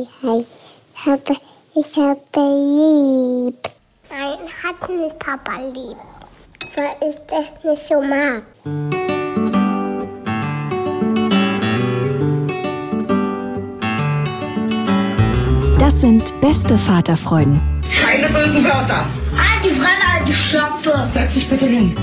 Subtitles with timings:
[0.00, 0.44] hi, hi.
[0.94, 1.36] Ich habe,
[1.74, 3.68] ich habe lieb.
[4.10, 5.96] Nein, hat nicht Papa lieb.
[6.76, 8.42] Weil ich das nicht so mag.
[15.78, 17.60] Das sind beste Vaterfreuden.
[18.02, 19.06] Keine bösen Wörter.
[19.36, 21.08] Halt die Fremde, alte Schöpfe.
[21.12, 21.96] Setz dich bitte hin.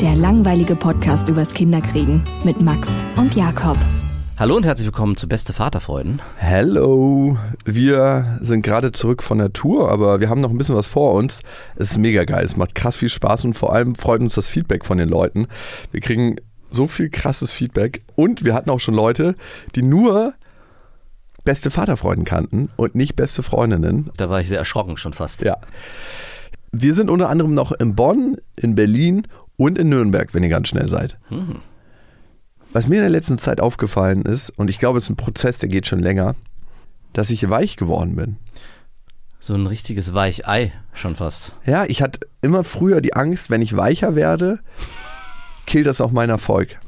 [0.00, 3.78] Der langweilige Podcast übers Kinderkriegen mit Max und Jakob.
[4.38, 6.20] Hallo und herzlich willkommen zu Beste Vaterfreuden.
[6.36, 10.86] Hello, wir sind gerade zurück von der Tour, aber wir haben noch ein bisschen was
[10.86, 11.40] vor uns.
[11.76, 14.46] Es ist mega geil, es macht krass viel Spaß und vor allem freut uns das
[14.46, 15.46] Feedback von den Leuten.
[15.90, 16.36] Wir kriegen
[16.70, 19.36] so viel krasses Feedback und wir hatten auch schon Leute,
[19.74, 20.34] die nur
[21.44, 24.10] beste Vaterfreuden kannten und nicht beste Freundinnen.
[24.18, 25.40] Da war ich sehr erschrocken schon fast.
[25.40, 25.56] Ja.
[26.72, 30.68] Wir sind unter anderem noch in Bonn, in Berlin und in Nürnberg, wenn ihr ganz
[30.68, 31.16] schnell seid.
[32.76, 35.56] Was mir in der letzten Zeit aufgefallen ist, und ich glaube, es ist ein Prozess,
[35.56, 36.34] der geht schon länger,
[37.14, 38.36] dass ich weich geworden bin.
[39.40, 41.54] So ein richtiges Weichei schon fast.
[41.64, 44.58] Ja, ich hatte immer früher die Angst, wenn ich weicher werde,
[45.64, 46.78] killt das auch meinen Erfolg.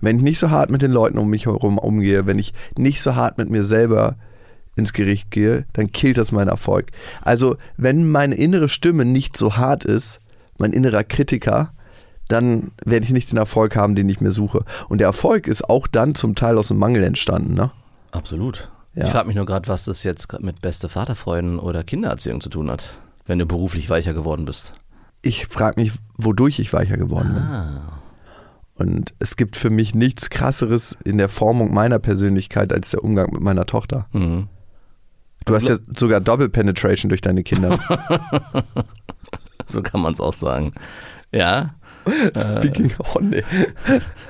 [0.00, 3.02] Wenn ich nicht so hart mit den Leuten um mich herum umgehe, wenn ich nicht
[3.02, 4.14] so hart mit mir selber
[4.76, 6.92] ins Gericht gehe, dann killt das meinen Erfolg.
[7.22, 10.20] Also, wenn meine innere Stimme nicht so hart ist,
[10.58, 11.72] mein innerer Kritiker,
[12.28, 14.64] dann werde ich nicht den Erfolg haben, den ich mir suche.
[14.88, 17.54] Und der Erfolg ist auch dann zum Teil aus dem Mangel entstanden.
[17.54, 17.70] Ne?
[18.12, 18.70] Absolut.
[18.94, 19.04] Ja.
[19.04, 22.70] Ich frage mich nur gerade, was das jetzt mit beste Vaterfreuden oder Kindererziehung zu tun
[22.70, 24.72] hat, wenn du beruflich weicher geworden bist.
[25.22, 27.44] Ich frage mich, wodurch ich weicher geworden bin.
[28.76, 33.32] Und es gibt für mich nichts Krasseres in der Formung meiner Persönlichkeit als der Umgang
[33.32, 34.06] mit meiner Tochter.
[34.12, 34.48] Mhm.
[35.44, 37.78] Du hast ja sogar Double Penetration durch deine Kinder.
[39.66, 40.72] So kann man es auch sagen.
[41.32, 41.74] Ja.
[42.36, 43.42] Speaking of, nee.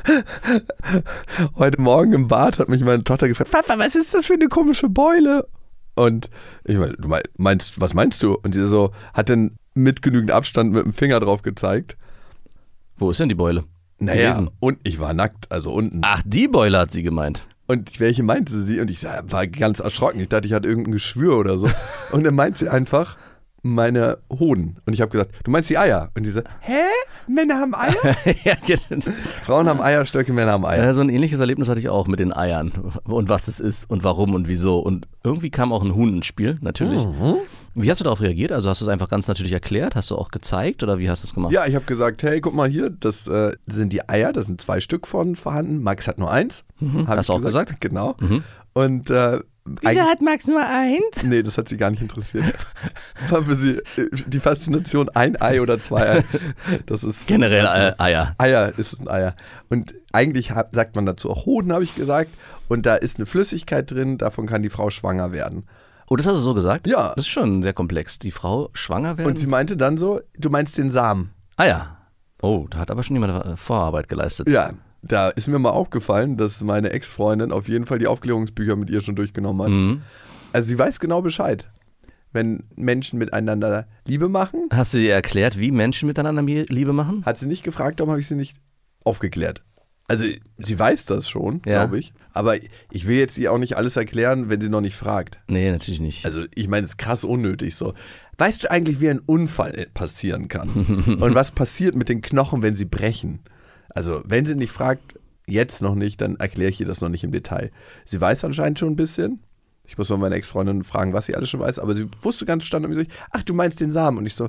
[1.57, 4.49] Heute Morgen im Bad hat mich meine Tochter gefragt, Papa, was ist das für eine
[4.49, 5.47] komische Beule?
[5.95, 6.29] Und
[6.65, 8.35] ich meine, du meinst, was meinst du?
[8.35, 11.97] Und sie so, hat dann mit genügend Abstand mit dem Finger drauf gezeigt.
[12.97, 13.65] Wo ist denn die Beule?
[13.99, 14.51] Naja, Gewesen.
[14.61, 16.01] und ich war nackt, also unten.
[16.03, 17.47] Ach, die Beule hat sie gemeint.
[17.67, 18.81] Und welche meinte sie?
[18.81, 20.21] Und ich war ganz erschrocken.
[20.21, 21.69] Ich dachte, ich hatte irgendein Geschwür oder so.
[22.13, 23.17] Und dann meint sie einfach
[23.65, 24.77] meine Hoden.
[24.85, 26.11] Und ich habe gesagt, du meinst die Eier?
[26.15, 26.83] Und die so, hä?
[27.27, 27.95] Männer haben Eier?
[28.45, 29.03] ja, genau.
[29.43, 30.85] Frauen haben Eierstöcke, Männer haben Eier.
[30.85, 32.71] Ja, so ein ähnliches Erlebnis hatte ich auch mit den Eiern
[33.05, 34.79] und was es ist und warum und wieso.
[34.81, 37.03] Und irgendwie kam auch ein Huhn ins Spiel, natürlich.
[37.03, 37.37] Mhm.
[37.77, 38.53] Wie hast du darauf reagiert?
[38.53, 39.97] Also hast du es einfach ganz natürlich erklärt?
[39.97, 41.53] Hast du auch gezeigt oder wie hast du es gemacht?
[41.53, 44.61] Ja, ich habe gesagt, hey, guck mal hier, das äh, sind die Eier, da sind
[44.61, 45.83] zwei Stück von vorhanden.
[45.83, 46.65] Max hat nur eins.
[46.81, 47.09] Hab Mhm.
[47.09, 47.81] hast ich du auch gesagt?
[47.81, 48.15] Genau.
[48.75, 49.41] Und äh,
[49.85, 51.23] eigentlich- hat Max nur eins?
[51.23, 52.55] Nee, das hat sie gar nicht interessiert.
[53.31, 56.25] War für sie äh, die Faszination ein Ei oder zwei Ei.
[56.87, 58.35] Das ist Generell äh, Eier.
[58.39, 59.35] Eier ist ein Eier.
[59.71, 62.31] Und eigentlich sagt man dazu auch Hoden, habe ich gesagt.
[62.69, 65.67] Und da ist eine Flüssigkeit drin, davon kann die Frau schwanger werden.
[66.09, 66.87] Oh, das hast du so gesagt?
[66.87, 67.15] Ja.
[67.15, 68.19] Das ist schon sehr komplex.
[68.19, 69.29] Die Frau schwanger werden?
[69.29, 71.31] Und sie meinte dann so, du meinst den Samen.
[71.57, 71.97] ah ja.
[72.43, 74.51] Oh, da hat aber schon jemand äh, Vorarbeit geleistet.
[74.51, 74.73] Ja,
[75.07, 79.01] da ist mir mal aufgefallen, dass meine Ex-Freundin auf jeden Fall die Aufklärungsbücher mit ihr
[79.01, 79.71] schon durchgenommen hat.
[79.71, 80.03] Mhm.
[80.53, 81.69] Also sie weiß genau Bescheid.
[82.33, 87.23] Wenn Menschen miteinander Liebe machen, Hast du dir erklärt, wie Menschen miteinander Mi- Liebe machen?
[87.25, 88.57] hat sie nicht gefragt, darum habe ich sie nicht
[89.05, 89.63] aufgeklärt.
[90.09, 90.27] Also
[90.59, 91.85] sie weiß das schon, Ja.
[91.85, 92.13] glaube ich.
[92.33, 92.57] Aber
[92.91, 95.39] ich will jetzt ihr auch nicht alles erklären, wenn sie noch nicht fragt.
[95.47, 96.25] Nee, natürlich nicht.
[96.27, 97.95] Also ich meine, es ist krass unnötig so.
[98.37, 100.69] Weißt du eigentlich, wie ein Unfall passieren kann?
[101.21, 103.41] Und was passiert mit den Knochen, wenn sie brechen?
[103.95, 107.25] Also wenn sie nicht fragt, jetzt noch nicht, dann erkläre ich ihr das noch nicht
[107.25, 107.71] im Detail.
[108.05, 109.41] Sie weiß anscheinend schon ein bisschen.
[109.87, 112.65] Ich muss mal meine Ex-Freundin fragen, was sie alles schon weiß, aber sie wusste ganz
[112.65, 114.19] standardmäßig, ach, du meinst den Samen.
[114.19, 114.49] Und ich so,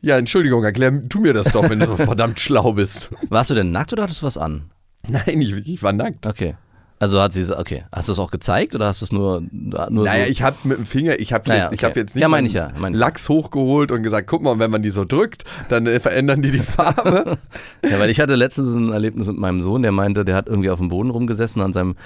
[0.00, 3.10] ja, Entschuldigung, erklär du mir das doch, wenn du so verdammt schlau bist.
[3.28, 4.70] Warst du denn nackt oder hattest du was an?
[5.08, 6.26] Nein, ich, ich war nackt.
[6.26, 6.56] Okay.
[6.98, 7.84] Also hat sie es, okay.
[7.92, 10.30] Hast du es auch gezeigt oder hast du es nur, nur Naja, so?
[10.30, 11.86] ich habe mit dem Finger, ich habe Naja, jetzt, ich okay.
[11.86, 12.96] hab jetzt nicht Ja, ich ja, ich.
[12.96, 16.50] Lachs hochgeholt und gesagt, guck mal, wenn man die so drückt, dann äh, verändern die
[16.52, 17.38] die Farbe.
[17.88, 20.70] Ja, weil ich hatte letztens ein Erlebnis mit meinem Sohn, der meinte, der hat irgendwie
[20.70, 21.96] auf dem Boden rumgesessen, an seinem,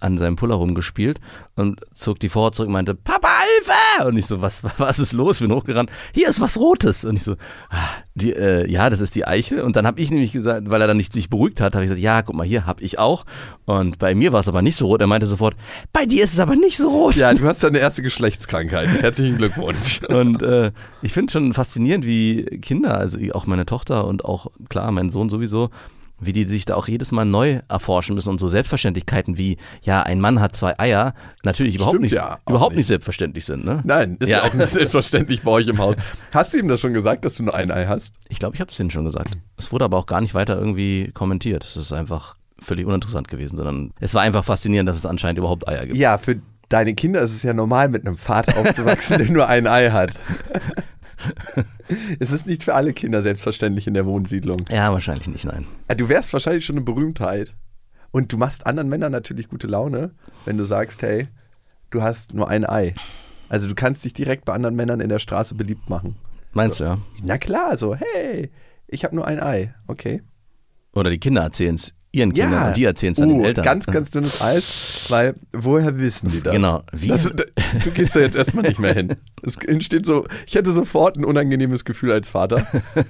[0.00, 1.20] an seinem Puller rumgespielt
[1.54, 4.06] und zog die Vorhaut zurück und meinte, Papa, Hilfe!
[4.06, 5.40] Und ich so, was, was ist los?
[5.40, 5.90] Bin hochgerannt.
[6.14, 7.04] Hier ist was Rotes.
[7.04, 7.32] Und ich so,
[7.70, 9.60] ah, die, äh, ja, das ist die Eichel.
[9.60, 11.88] Und dann habe ich nämlich gesagt, weil er dann nicht sich beruhigt hat, habe ich
[11.88, 13.24] gesagt, ja, guck mal, hier habe ich auch.
[13.64, 15.00] Und bei mir war es aber nicht so rot.
[15.00, 15.56] Er meinte sofort,
[15.92, 17.16] bei dir ist es aber nicht so rot.
[17.16, 18.88] ja, du hast deine erste Geschlechtskrankheit.
[18.88, 20.02] Herzlichen Glückwunsch.
[20.08, 20.72] Und äh,
[21.02, 25.28] ich finde schon faszinierend, wie Kinder, also auch meine Tochter und auch klar mein Sohn
[25.28, 25.70] sowieso,
[26.20, 30.02] wie die sich da auch jedes Mal neu erforschen müssen und so Selbstverständlichkeiten wie, ja,
[30.02, 32.78] ein Mann hat zwei Eier, natürlich überhaupt Stimmt nicht, ja überhaupt nicht.
[32.78, 33.64] nicht selbstverständlich sind.
[33.64, 33.80] Ne?
[33.84, 34.38] Nein, ist Ja.
[34.38, 35.96] ja auch nicht selbstverständlich bei euch im Haus.
[36.32, 38.14] Hast du ihm das schon gesagt, dass du nur ein Ei hast?
[38.28, 39.36] Ich glaube, ich habe es denen schon gesagt.
[39.56, 41.64] Es wurde aber auch gar nicht weiter irgendwie kommentiert.
[41.64, 45.68] Es ist einfach völlig uninteressant gewesen, sondern es war einfach faszinierend, dass es anscheinend überhaupt
[45.68, 45.96] Eier gibt.
[45.96, 49.66] Ja, für deine Kinder ist es ja normal, mit einem Vater aufzuwachsen, der nur ein
[49.68, 50.10] Ei hat.
[52.18, 54.58] es ist nicht für alle Kinder selbstverständlich in der Wohnsiedlung.
[54.70, 55.66] Ja, wahrscheinlich nicht, nein.
[55.96, 57.54] Du wärst wahrscheinlich schon eine Berühmtheit.
[58.10, 60.12] Und du machst anderen Männern natürlich gute Laune,
[60.46, 61.28] wenn du sagst, hey,
[61.90, 62.94] du hast nur ein Ei.
[63.48, 66.16] Also du kannst dich direkt bei anderen Männern in der Straße beliebt machen.
[66.52, 66.98] Meinst du, ja?
[67.22, 68.50] Na klar, so, hey,
[68.86, 69.74] ich habe nur ein Ei.
[69.86, 70.22] Okay.
[70.92, 73.64] Oder die Kinder erzählen es ihren Kindern und die erzählen es dann uh, den Eltern.
[73.64, 76.54] Ganz, ganz dünnes Eis, weil woher wissen die das?
[76.54, 76.82] Genau.
[76.92, 77.08] Wie?
[77.08, 79.16] Das, du gehst da jetzt erstmal nicht mehr hin.
[79.42, 82.66] Es entsteht so, ich hätte sofort ein unangenehmes Gefühl als Vater.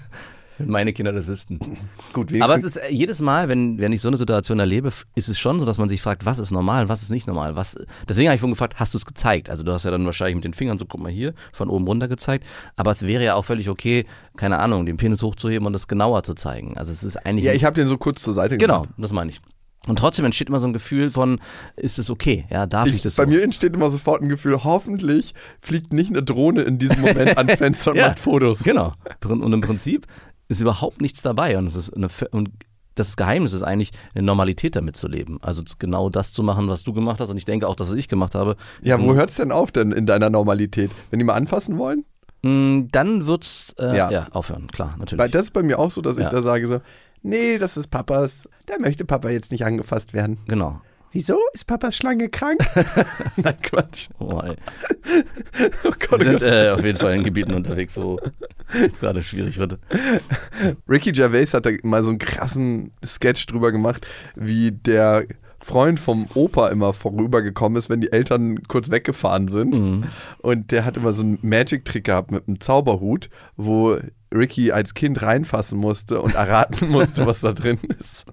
[0.58, 1.58] Wenn meine Kinder das wüssten.
[2.12, 5.28] Gut, Aber es ist äh, jedes Mal, wenn, wenn ich so eine Situation erlebe, ist
[5.28, 7.56] es schon so, dass man sich fragt, was ist normal was ist nicht normal.
[7.56, 7.76] Was,
[8.08, 9.50] deswegen habe ich vorhin gefragt, hast du es gezeigt?
[9.50, 11.86] Also du hast ja dann wahrscheinlich mit den Fingern so, guck mal hier, von oben
[11.86, 12.44] runter gezeigt.
[12.76, 14.04] Aber es wäre ja auch völlig okay,
[14.36, 16.76] keine Ahnung, den Penis hochzuheben und das genauer zu zeigen.
[16.76, 18.94] Also es ist eigentlich ja, ich habe den so kurz zur Seite Genau, gemacht.
[18.98, 19.40] das meine ich.
[19.86, 21.40] Und trotzdem entsteht immer so ein Gefühl von,
[21.76, 22.44] ist es okay?
[22.50, 23.22] Ja, darf ich, Ich, das so?
[23.22, 27.38] bei mir entsteht immer sofort ein Gefühl, hoffentlich fliegt nicht eine Drohne in diesem Moment
[27.38, 28.64] ans Fenster und Ja, macht Fotos.
[28.64, 28.92] Genau.
[29.26, 30.06] Und im Prinzip
[30.48, 31.56] ist überhaupt nichts dabei.
[31.58, 32.50] Und, es ist eine, und
[32.94, 35.38] das Geheimnis ist eigentlich, eine Normalität damit zu leben.
[35.42, 37.30] Also genau das zu machen, was du gemacht hast.
[37.30, 38.56] Und ich denke auch, dass was ich gemacht habe.
[38.82, 40.90] Ja, wo hört es denn auf denn in deiner Normalität?
[41.10, 42.04] Wenn die mal anfassen wollen?
[42.42, 44.10] Mm, Dann wird's äh, Ja.
[44.10, 44.26] ja.
[44.30, 45.20] aufhören, klar, natürlich.
[45.22, 46.30] Weil das ist bei mir auch so, dass ich Ja.
[46.30, 46.80] da sage so,
[47.22, 50.38] nee, das ist Papas, da möchte Papa jetzt nicht angefasst werden.
[50.46, 50.80] genau.
[51.12, 51.38] Wieso?
[51.52, 52.60] Ist Papas Schlange krank?
[53.36, 54.08] Nein, Quatsch.
[54.18, 54.54] Oh, ey.
[55.84, 56.42] Oh Gott, Wir oh sind Gott.
[56.42, 58.20] äh, auf jeden Fall in Gebieten unterwegs, wo
[58.72, 59.78] es gerade schwierig wird.
[60.88, 64.06] Ricky Gervais hat da mal so einen krassen Sketch drüber gemacht,
[64.36, 65.24] wie der
[65.60, 70.06] Freund vom Opa immer vorübergekommen ist, wenn die Eltern kurz weggefahren sind.
[70.38, 73.96] Und der hat immer so einen Magic-Trick gehabt mit einem Zauberhut, wo
[74.32, 78.24] Ricky als Kind reinfassen musste und erraten musste, was da drin ist.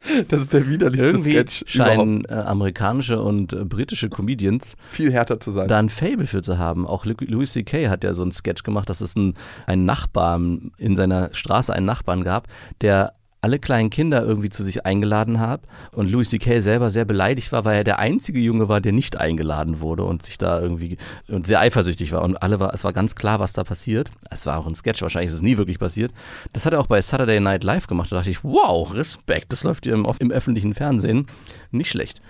[0.28, 5.40] Das ist der widerlichste Irgendwie Sketch scheinen äh, amerikanische und äh, britische Comedians Viel härter
[5.40, 5.68] zu sein.
[5.68, 6.86] da ein Fable für zu haben.
[6.86, 7.88] Auch Louis C.K.
[7.88, 9.34] hat ja so einen Sketch gemacht, dass es ein,
[9.66, 12.48] ein Nachbarn in seiner Straße einen Nachbarn gab,
[12.80, 15.60] der alle kleinen Kinder irgendwie zu sich eingeladen hat
[15.92, 16.60] und Louis C.K.
[16.60, 20.24] selber sehr beleidigt war, weil er der einzige Junge war, der nicht eingeladen wurde und
[20.24, 20.98] sich da irgendwie
[21.28, 24.10] und sehr eifersüchtig war und alle war, es war ganz klar, was da passiert.
[24.30, 26.12] Es war auch ein Sketch, wahrscheinlich ist es nie wirklich passiert.
[26.52, 28.10] Das hat er auch bei Saturday Night Live gemacht.
[28.10, 31.26] Da dachte ich, wow, Respekt, das läuft hier im, im öffentlichen Fernsehen.
[31.70, 32.20] Nicht schlecht.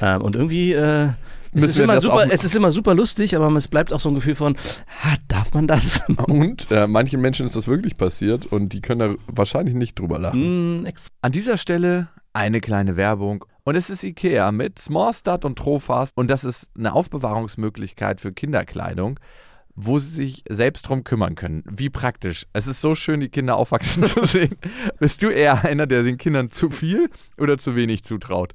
[0.00, 1.10] Ähm, und irgendwie äh,
[1.52, 4.14] es, ist immer super, es ist immer super lustig, aber es bleibt auch so ein
[4.14, 4.56] Gefühl von,
[5.04, 6.00] ha, darf man das?
[6.26, 10.18] Und äh, manchen Menschen ist das wirklich passiert und die können da wahrscheinlich nicht drüber
[10.18, 10.86] lachen.
[10.86, 13.44] Ex- An dieser Stelle eine kleine Werbung.
[13.64, 16.16] Und es ist Ikea mit Smallstart und Trofast.
[16.16, 19.20] Und das ist eine Aufbewahrungsmöglichkeit für Kinderkleidung,
[19.74, 21.62] wo sie sich selbst drum kümmern können.
[21.70, 22.46] Wie praktisch.
[22.52, 24.56] Es ist so schön, die Kinder aufwachsen zu sehen.
[24.98, 27.08] Bist du eher einer, der den Kindern zu viel
[27.38, 28.54] oder zu wenig zutraut?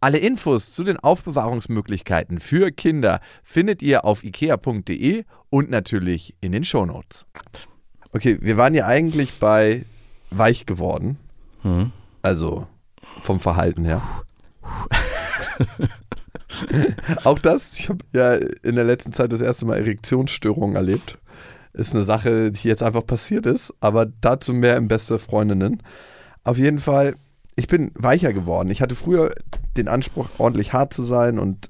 [0.00, 6.62] Alle Infos zu den Aufbewahrungsmöglichkeiten für Kinder findet ihr auf ikea.de und natürlich in den
[6.62, 7.26] Shownotes.
[8.12, 9.84] Okay, wir waren ja eigentlich bei
[10.30, 11.18] weich geworden.
[11.62, 11.90] Hm.
[12.22, 12.68] Also
[13.20, 14.02] vom Verhalten her.
[17.24, 21.18] Auch das, ich habe ja in der letzten Zeit das erste Mal Erektionsstörungen erlebt.
[21.72, 25.82] Ist eine Sache, die jetzt einfach passiert ist, aber dazu mehr im Beste Freundinnen.
[26.44, 27.16] Auf jeden Fall,
[27.58, 28.70] ich bin weicher geworden.
[28.70, 29.34] Ich hatte früher
[29.76, 31.68] den Anspruch, ordentlich hart zu sein und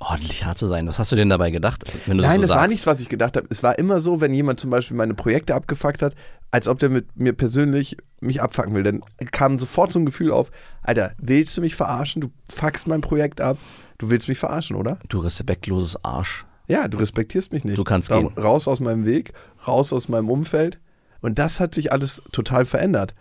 [0.00, 0.86] Ordentlich hart zu sein.
[0.86, 1.84] Was hast du denn dabei gedacht?
[2.06, 2.70] Wenn du Nein, so das war sagst?
[2.70, 3.48] nichts, was ich gedacht habe.
[3.50, 6.14] Es war immer so, wenn jemand zum Beispiel meine Projekte abgefuckt hat,
[6.52, 8.84] als ob der mit mir persönlich mich abfucken will.
[8.84, 9.02] Dann
[9.32, 10.52] kam sofort so ein Gefühl auf,
[10.84, 12.20] Alter, willst du mich verarschen?
[12.20, 13.58] Du fuckst mein Projekt ab.
[13.98, 15.00] Du willst mich verarschen, oder?
[15.08, 16.46] Du respektloses Arsch.
[16.68, 17.76] Ja, du respektierst mich nicht.
[17.76, 18.38] Du kannst Darum gehen.
[18.40, 19.32] Raus aus meinem Weg,
[19.66, 20.78] raus aus meinem Umfeld.
[21.22, 23.14] Und das hat sich alles total verändert.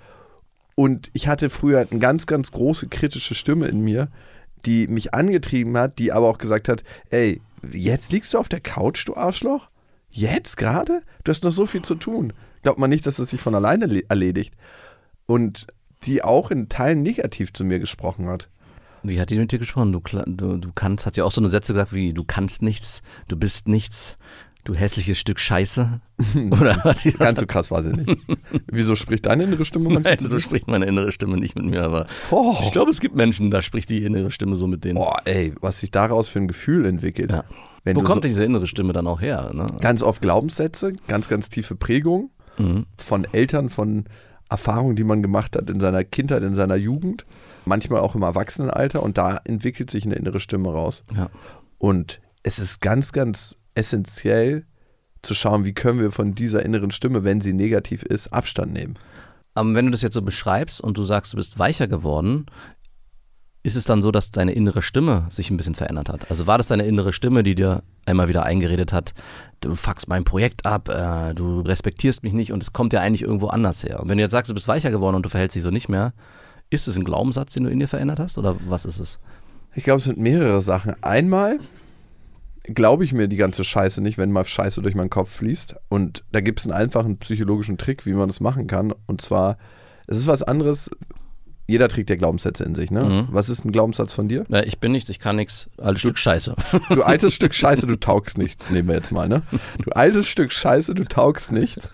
[0.79, 4.10] Und ich hatte früher eine ganz, ganz große kritische Stimme in mir,
[4.67, 7.41] die mich angetrieben hat, die aber auch gesagt hat, ey,
[7.72, 9.69] jetzt liegst du auf der Couch, du Arschloch?
[10.12, 11.01] Jetzt gerade?
[11.24, 12.31] Du hast noch so viel zu tun.
[12.62, 14.53] Glaubt man nicht, dass es sich von alleine le- erledigt.
[15.25, 15.65] Und
[16.03, 18.48] die auch in Teilen negativ zu mir gesprochen hat.
[19.01, 19.91] Wie hat die mit dir gesprochen?
[19.91, 23.01] Du, du, du kannst, hat sie auch so eine Sätze gesagt wie, du kannst nichts,
[23.29, 24.17] du bist nichts,
[24.67, 26.01] du hässliches Stück Scheiße?
[26.51, 28.17] Oder Ganz so krass war sie nicht.
[28.71, 31.83] Wieso spricht deine innere Stimme manchmal Nein, so spricht meine innere Stimme nicht mit mir,
[31.83, 32.55] aber Oh.
[32.62, 34.95] ich glaube, es gibt Menschen, da spricht die innere Stimme so mit denen.
[34.95, 37.31] Boah, ey, was sich daraus für ein Gefühl entwickelt.
[37.31, 37.43] Ja.
[37.83, 39.51] Wenn Wo kommt so, diese innere Stimme dann auch her?
[39.53, 39.67] Ne?
[39.79, 42.86] ganz oft Glaubenssätze, ganz, ganz tiefe Prägung Mhm.
[42.97, 44.05] von Eltern, von
[44.50, 47.25] Erfahrungen, die man gemacht hat in seiner Kindheit, in seiner Jugend,
[47.65, 51.03] manchmal auch im Erwachsenenalter und da entwickelt sich eine innere Stimme raus.
[51.15, 51.29] Ja.
[51.77, 54.65] Und es ist ganz, ganz essentiell
[55.22, 58.98] zu schauen, wie können wir von dieser inneren Stimme, wenn sie negativ ist, Abstand nehmen.
[59.53, 62.46] Aber wenn du das jetzt so beschreibst und du sagst, du bist weicher geworden,
[63.63, 66.31] ist es dann so, dass deine innere Stimme sich ein bisschen verändert hat?
[66.31, 69.13] Also war das deine innere Stimme, die dir einmal wieder eingeredet hat,
[69.60, 73.24] du fuckst mein Projekt ab, äh, du respektierst mich nicht und es kommt ja eigentlich
[73.24, 74.00] irgendwo anders her.
[74.00, 75.89] Und wenn du jetzt sagst, du bist weicher geworden und du verhältst dich so nicht
[75.89, 76.13] mehr,
[76.69, 79.19] ist es ein Glaubenssatz, den du in dir verändert hast oder was ist es?
[79.75, 80.96] Ich glaube, es sind mehrere Sachen.
[81.03, 81.60] Einmal
[82.74, 85.75] glaube ich mir die ganze Scheiße nicht, wenn mal Scheiße durch meinen Kopf fließt.
[85.89, 88.93] Und da gibt es einen einfachen psychologischen Trick, wie man das machen kann.
[89.05, 89.57] Und zwar,
[90.07, 90.91] es ist was anderes.
[91.67, 93.03] Jeder trägt ja Glaubenssätze in sich, ne?
[93.03, 93.27] Mhm.
[93.31, 94.45] Was ist ein Glaubenssatz von dir?
[94.51, 96.55] Äh, ich bin nichts, ich kann nichts, alles Stück Scheiße.
[96.89, 99.41] Du altes Stück Scheiße, du taugst nichts, nehmen wir jetzt mal, ne?
[99.83, 101.89] Du altes Stück Scheiße, du taugst nichts.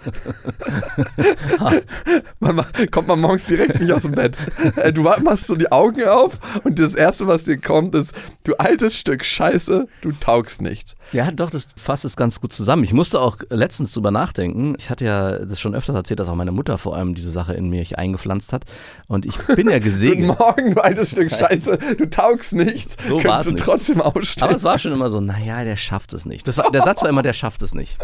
[2.39, 4.37] man, ma- kommt man morgens direkt nicht aus dem Bett.
[4.77, 8.13] Äh, Du machst so die Augen auf und das Erste, was dir kommt, ist,
[8.43, 10.95] du altes Stück Scheiße, du taugst nichts.
[11.11, 12.83] Ja, doch, das fasst es ganz gut zusammen.
[12.83, 14.75] Ich musste auch letztens drüber nachdenken.
[14.77, 17.53] Ich hatte ja das schon öfters erzählt, dass auch meine Mutter vor allem diese Sache
[17.53, 18.63] in mich eingepflanzt hat.
[19.07, 20.39] Und ich bin ja Guten gesegnet.
[20.39, 22.95] Morgen, du altes Stück Scheiße, du taugst nichts.
[23.05, 24.43] So Könntest war's du trotzdem aufstehen.
[24.43, 26.47] Aber es war schon immer so, naja, der schafft es nicht.
[26.47, 27.97] Das war, der Satz war immer, der schafft es nicht.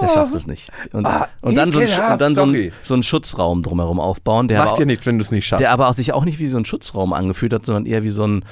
[0.00, 0.70] Der schafft es nicht.
[0.92, 4.48] Und, Ah, und dann, so ein, und dann so, ein, so einen Schutzraum drumherum aufbauen,
[4.48, 5.60] der, Macht dir nichts, wenn du es nicht schaffst.
[5.60, 8.10] der aber auch sich auch nicht wie so ein Schutzraum angefühlt hat, sondern eher wie
[8.10, 8.44] so ein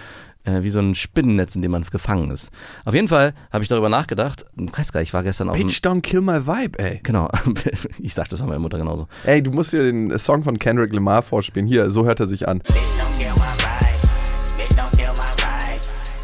[0.45, 2.51] äh, wie so ein Spinnennetz, in dem man gefangen ist.
[2.85, 4.45] Auf jeden Fall habe ich darüber nachgedacht.
[4.57, 7.01] Ich weiß gar nicht, ich war gestern auf dem, Bitch, don't kill my vibe, ey.
[7.03, 7.29] Genau,
[7.99, 9.09] ich sag das von meiner Mutter genauso.
[9.25, 11.67] Ey, du musst dir den Song von Kendrick Lamar vorspielen.
[11.67, 12.59] Hier, so hört er sich an.
[12.61, 14.59] Bitch, don't kill my vibe.
[14.59, 15.81] Bitch, don't kill my vibe.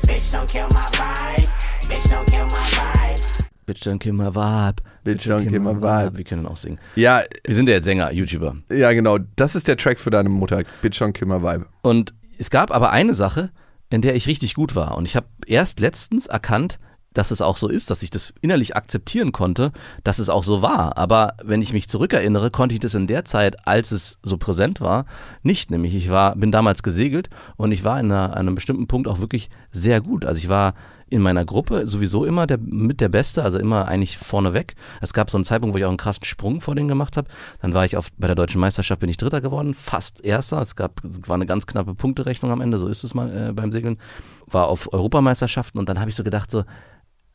[0.07, 1.49] Bitch, don't kill my vibe.
[1.89, 3.21] Bitch, don't kill my vibe.
[3.67, 4.77] Bitch, don't kill my vibe.
[5.05, 6.17] Bitch, don't kill my vibe.
[6.19, 6.79] Wir können auch singen.
[6.97, 8.57] Ja, Wir sind ja jetzt Sänger, YouTuber.
[8.71, 9.19] ja, genau.
[9.37, 10.63] Das ist der Track für deine Mutter.
[10.83, 11.67] Bitch, don't kill my vibe.
[11.83, 13.51] Und es gab aber eine Sache,
[13.91, 14.97] in der ich richtig gut war.
[14.97, 16.79] Und ich habe erst letztens erkannt,
[17.13, 19.73] dass es auch so ist, dass ich das innerlich akzeptieren konnte,
[20.05, 20.97] dass es auch so war.
[20.97, 24.81] Aber wenn ich mich zurückerinnere, konnte ich das in der Zeit, als es so präsent
[24.81, 25.07] war,
[25.43, 25.71] nicht.
[25.71, 29.19] Nämlich ich war, bin damals gesegelt und ich war in einer, einem bestimmten Punkt auch
[29.19, 30.25] wirklich sehr gut.
[30.25, 30.75] Also ich war
[31.11, 34.75] in meiner Gruppe sowieso immer der, mit der Beste, also immer eigentlich vorneweg.
[35.01, 37.29] Es gab so einen Zeitpunkt, wo ich auch einen krassen Sprung vor denen gemacht habe.
[37.61, 40.61] Dann war ich auf, bei der deutschen Meisterschaft, bin ich Dritter geworden, fast Erster.
[40.61, 43.73] Es gab, war eine ganz knappe Punkterechnung am Ende, so ist es mal äh, beim
[43.73, 43.99] Segeln.
[44.47, 46.65] War auf Europameisterschaften und dann habe ich so gedacht, so,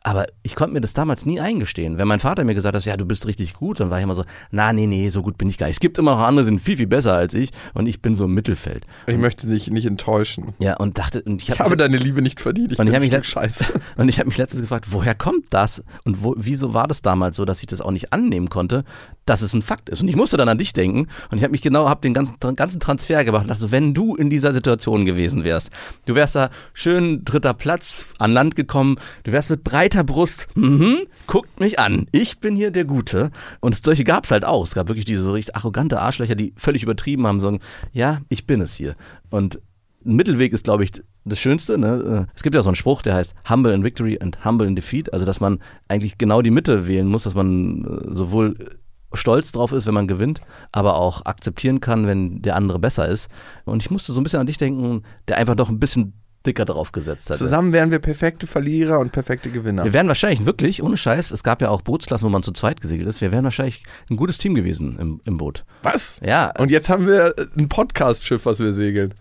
[0.05, 1.97] aber ich konnte mir das damals nie eingestehen.
[1.97, 4.13] Wenn mein Vater mir gesagt hat, ja, du bist richtig gut, dann war ich immer
[4.13, 5.77] so, na, nee, nee, so gut bin ich gar nicht.
[5.77, 8.13] Es gibt immer noch andere, die sind viel, viel besser als ich und ich bin
[8.13, 8.85] so im Mittelfeld.
[9.07, 10.53] Ich möchte dich nicht enttäuschen.
[10.59, 12.73] Ja, und dachte, und ich, Ich hab, habe deine Liebe nicht verdient.
[12.73, 13.65] Ich Und ich bin hab ein Scheiße.
[13.97, 15.83] Und ich habe mich letztens gefragt, woher kommt das?
[16.03, 18.83] Und wo, wieso war das damals so, dass ich das auch nicht annehmen konnte,
[19.25, 20.01] dass es ein Fakt ist?
[20.01, 22.37] Und ich musste dann an dich denken und ich habe mich genau, habe den ganzen,
[22.55, 23.49] ganzen Transfer gemacht.
[23.49, 25.71] Also wenn du in dieser Situation gewesen wärst,
[26.05, 30.99] du wärst da schön dritter Platz an Land gekommen, du wärst mit breiter Brust, mhm,
[31.27, 33.31] guckt mich an, ich bin hier der Gute.
[33.59, 34.65] Und solche gab es halt auch.
[34.65, 37.59] Es gab wirklich diese so richtig arrogante Arschlöcher, die völlig übertrieben haben, sagen,
[37.93, 38.95] ja, ich bin es hier.
[39.29, 39.59] Und
[40.05, 40.91] ein Mittelweg ist, glaube ich,
[41.25, 41.77] das Schönste.
[41.77, 42.27] Ne?
[42.35, 45.11] Es gibt ja so einen Spruch, der heißt Humble in Victory and Humble in Defeat.
[45.11, 48.77] Also, dass man eigentlich genau die Mitte wählen muss, dass man äh, sowohl
[49.15, 50.41] stolz drauf ist, wenn man gewinnt,
[50.71, 53.29] aber auch akzeptieren kann, wenn der andere besser ist.
[53.65, 56.13] Und ich musste so ein bisschen an dich denken, der einfach doch ein bisschen
[56.45, 57.37] dicker drauf gesetzt hat.
[57.37, 59.83] Zusammen wären wir perfekte Verlierer und perfekte Gewinner.
[59.83, 62.81] Wir wären wahrscheinlich wirklich, ohne Scheiß, es gab ja auch Bootsklassen, wo man zu zweit
[62.81, 65.65] gesegelt ist, wir wären wahrscheinlich ein gutes Team gewesen im, im Boot.
[65.83, 66.19] Was?
[66.23, 69.13] Ja, Und jetzt haben wir ein Podcast-Schiff, was wir segeln.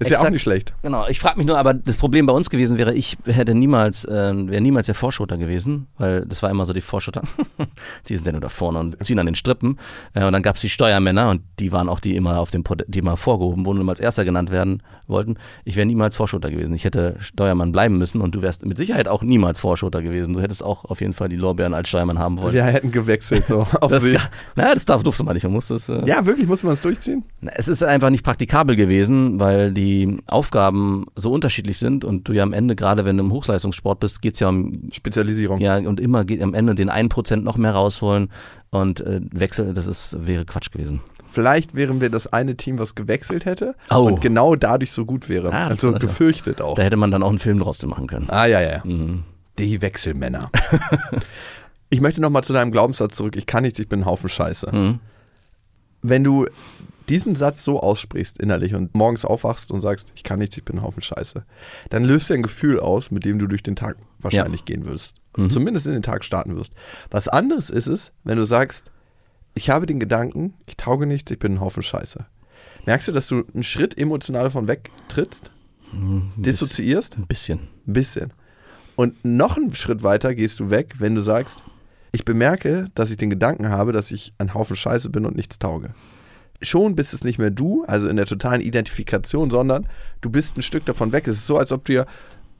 [0.00, 0.32] Ist ja auch Exakt.
[0.32, 0.74] nicht schlecht.
[0.82, 4.04] Genau, ich frage mich nur, aber das Problem bei uns gewesen wäre, ich hätte niemals,
[4.04, 4.10] äh,
[4.48, 7.22] wäre niemals der Vorschotter gewesen, weil das war immer so die Vorschotter,
[8.08, 9.78] die sind ja nur da vorne und ziehen an den Strippen.
[10.12, 12.64] Äh, und dann gab es die Steuermänner und die waren auch die immer auf dem,
[12.64, 15.36] Pod- die immer vorgehoben wurden und immer als Erster genannt werden wollten.
[15.64, 16.74] Ich wäre niemals Vorschotter gewesen.
[16.74, 20.34] Ich hätte Steuermann bleiben müssen und du wärst mit Sicherheit auch niemals Vorschotter gewesen.
[20.34, 22.52] Du hättest auch auf jeden Fall die Lorbeeren als Steuermann haben wollen.
[22.52, 24.18] Wir hätten gewechselt so auf das, See.
[24.56, 25.44] na, das darf, durfte man nicht.
[25.44, 27.22] Man muss das, äh, Ja, wirklich, muss man es durchziehen?
[27.40, 29.83] na, Es ist einfach nicht praktikabel gewesen, weil die
[30.26, 34.22] Aufgaben so unterschiedlich sind und du ja am Ende, gerade wenn du im Hochleistungssport bist,
[34.22, 35.58] geht's ja um, Spezialisierung.
[35.60, 38.30] ja, und immer geht am Ende den einen Prozent noch mehr rausholen
[38.70, 41.00] und äh, Wechsel, das ist, wäre Quatsch gewesen.
[41.30, 44.02] Vielleicht wären wir das eine Team, was gewechselt hätte Oh.
[44.04, 45.52] und genau dadurch so gut wäre.
[45.52, 46.76] Ah, also gefürchtet auch.
[46.76, 48.30] Da hätte man dann auch einen Film draus machen können.
[48.30, 48.82] Ah, ja, ja.
[48.84, 49.24] Mhm.
[49.58, 50.50] Die Wechselmänner.
[51.90, 53.34] ich möchte nochmal zu deinem Glaubenssatz zurück.
[53.36, 54.74] Ich kann nichts, ich bin ein Haufen Scheiße.
[54.74, 55.00] Mhm.
[56.02, 56.46] Wenn du
[57.08, 60.78] diesen Satz so aussprichst innerlich und morgens aufwachst und sagst, ich kann nichts, ich bin
[60.78, 61.44] ein Haufen Scheiße,
[61.90, 65.16] dann löst du ein Gefühl aus, mit dem du durch den Tag wahrscheinlich gehen wirst.
[65.36, 65.50] Mhm.
[65.50, 66.72] Zumindest in den Tag starten wirst.
[67.10, 68.90] Was anderes ist es, wenn du sagst,
[69.54, 72.26] ich habe den Gedanken, ich tauge nichts, ich bin ein Haufen Scheiße.
[72.86, 75.50] Merkst du, dass du einen Schritt emotional davon wegtrittst?
[76.36, 77.16] Dissoziierst?
[77.16, 77.68] Ein bisschen.
[77.86, 78.32] Ein bisschen.
[78.96, 81.62] Und noch einen Schritt weiter gehst du weg, wenn du sagst,
[82.12, 85.58] ich bemerke, dass ich den Gedanken habe, dass ich ein Haufen Scheiße bin und nichts
[85.58, 85.94] tauge.
[86.62, 89.88] Schon bist es nicht mehr du, also in der totalen Identifikation, sondern
[90.20, 91.28] du bist ein Stück davon weg.
[91.28, 92.06] Es ist so, als ob dir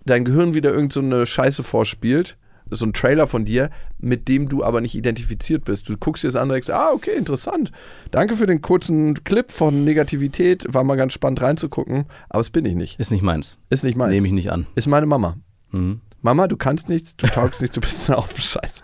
[0.04, 2.36] dein Gehirn wieder irgend so eine Scheiße vorspielt,
[2.70, 5.88] so ein Trailer von dir, mit dem du aber nicht identifiziert bist.
[5.88, 7.72] Du guckst dir das an und denkst, ah, okay, interessant.
[8.10, 10.66] Danke für den kurzen Clip von Negativität.
[10.72, 12.98] War mal ganz spannend reinzugucken, aber es bin ich nicht.
[12.98, 13.58] Ist nicht meins.
[13.70, 14.12] Ist nicht meins.
[14.12, 14.66] Nehme ich nicht an.
[14.74, 15.36] Ist meine Mama.
[15.72, 16.00] Mhm.
[16.22, 18.82] Mama, du kannst nichts, du taugst nichts, du bist ein Haufen Scheiß.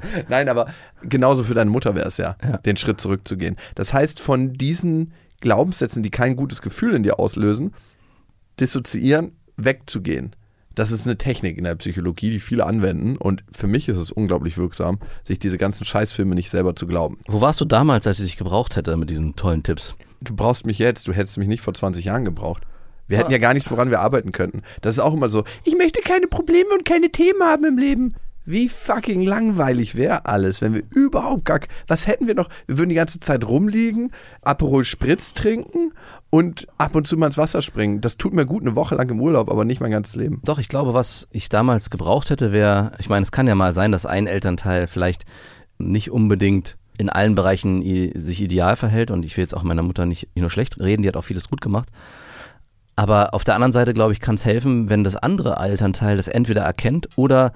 [0.28, 0.66] Nein, aber
[1.02, 2.58] genauso für deine Mutter wäre es ja, Ja.
[2.58, 3.56] den Schritt zurückzugehen.
[3.74, 7.72] Das heißt, von diesen Glaubenssätzen, die kein gutes Gefühl in dir auslösen,
[8.60, 10.34] dissoziieren, wegzugehen.
[10.74, 13.16] Das ist eine Technik in der Psychologie, die viele anwenden.
[13.16, 17.18] Und für mich ist es unglaublich wirksam, sich diese ganzen Scheißfilme nicht selber zu glauben.
[17.26, 19.96] Wo warst du damals, als ich dich gebraucht hätte mit diesen tollen Tipps?
[20.20, 22.62] Du brauchst mich jetzt, du hättest mich nicht vor 20 Jahren gebraucht.
[23.08, 24.62] Wir hätten ja gar nichts, woran wir arbeiten könnten.
[24.80, 28.14] Das ist auch immer so, ich möchte keine Probleme und keine Themen haben im Leben.
[28.50, 32.48] Wie fucking langweilig wäre alles, wenn wir überhaupt gar, was hätten wir noch?
[32.66, 35.92] Wir würden die ganze Zeit rumliegen, Aperol Spritz trinken
[36.30, 38.00] und ab und zu mal ins Wasser springen.
[38.00, 40.40] Das tut mir gut eine Woche lang im Urlaub, aber nicht mein ganzes Leben.
[40.44, 43.74] Doch, ich glaube, was ich damals gebraucht hätte, wäre, ich meine, es kann ja mal
[43.74, 45.26] sein, dass ein Elternteil vielleicht
[45.76, 47.82] nicht unbedingt in allen Bereichen
[48.14, 51.08] sich ideal verhält und ich will jetzt auch meiner Mutter nicht nur schlecht reden, die
[51.08, 51.90] hat auch vieles gut gemacht.
[52.96, 56.28] Aber auf der anderen Seite, glaube ich, kann es helfen, wenn das andere Elternteil das
[56.28, 57.52] entweder erkennt oder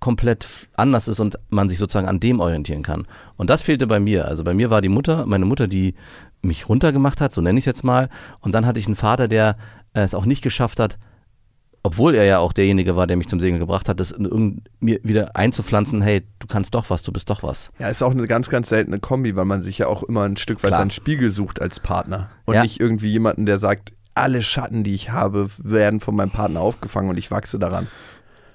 [0.00, 3.06] komplett anders ist und man sich sozusagen an dem orientieren kann.
[3.36, 4.26] Und das fehlte bei mir.
[4.26, 5.94] Also bei mir war die Mutter, meine Mutter, die
[6.42, 8.08] mich runtergemacht hat, so nenne ich es jetzt mal.
[8.40, 9.56] Und dann hatte ich einen Vater, der
[9.94, 10.98] äh, es auch nicht geschafft hat,
[11.82, 15.36] obwohl er ja auch derjenige war, der mich zum Segeln gebracht hat, das mir wieder
[15.36, 17.70] einzupflanzen, hey, du kannst doch was, du bist doch was.
[17.78, 20.36] Ja, ist auch eine ganz, ganz seltene Kombi, weil man sich ja auch immer ein
[20.36, 20.80] Stück weit Klar.
[20.80, 22.28] seinen Spiegel sucht als Partner.
[22.44, 22.62] Und Ja.
[22.62, 27.08] nicht irgendwie jemanden, der sagt, alle Schatten, die ich habe, werden von meinem Partner aufgefangen
[27.08, 27.86] und ich wachse daran.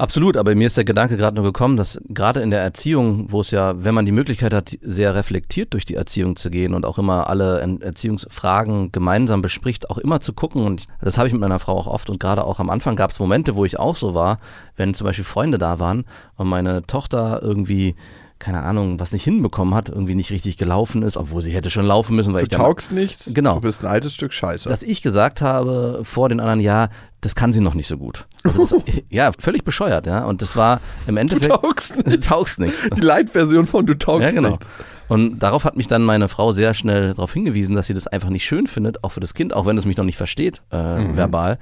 [0.01, 3.41] Absolut, aber mir ist der Gedanke gerade nur gekommen, dass gerade in der Erziehung, wo
[3.41, 6.87] es ja, wenn man die Möglichkeit hat, sehr reflektiert durch die Erziehung zu gehen und
[6.87, 10.65] auch immer alle En- Erziehungsfragen gemeinsam bespricht, auch immer zu gucken.
[10.65, 13.11] Und das habe ich mit meiner Frau auch oft und gerade auch am Anfang gab
[13.11, 14.39] es Momente, wo ich auch so war,
[14.75, 17.93] wenn zum Beispiel Freunde da waren und meine Tochter irgendwie
[18.41, 21.85] keine Ahnung, was nicht hinbekommen hat, irgendwie nicht richtig gelaufen ist, obwohl sie hätte schon
[21.85, 23.55] laufen müssen, weil Du ich taugst nichts, Genau.
[23.55, 24.67] du bist ein altes Stück Scheiße.
[24.67, 26.89] dass ich gesagt habe vor den anderen, ja,
[27.21, 28.25] das kann sie noch nicht so gut.
[28.43, 28.75] Also das,
[29.09, 30.25] ja, völlig bescheuert, ja.
[30.25, 31.51] Und das war im Endeffekt.
[31.53, 32.83] taugst Du taugst nichts.
[32.95, 34.49] die Light-Version von du taugst Ja, genau.
[34.49, 34.67] nichts.
[35.07, 38.29] Und darauf hat mich dann meine Frau sehr schnell darauf hingewiesen, dass sie das einfach
[38.29, 40.77] nicht schön findet, auch für das Kind, auch wenn es mich noch nicht versteht, äh,
[40.77, 41.57] verbal.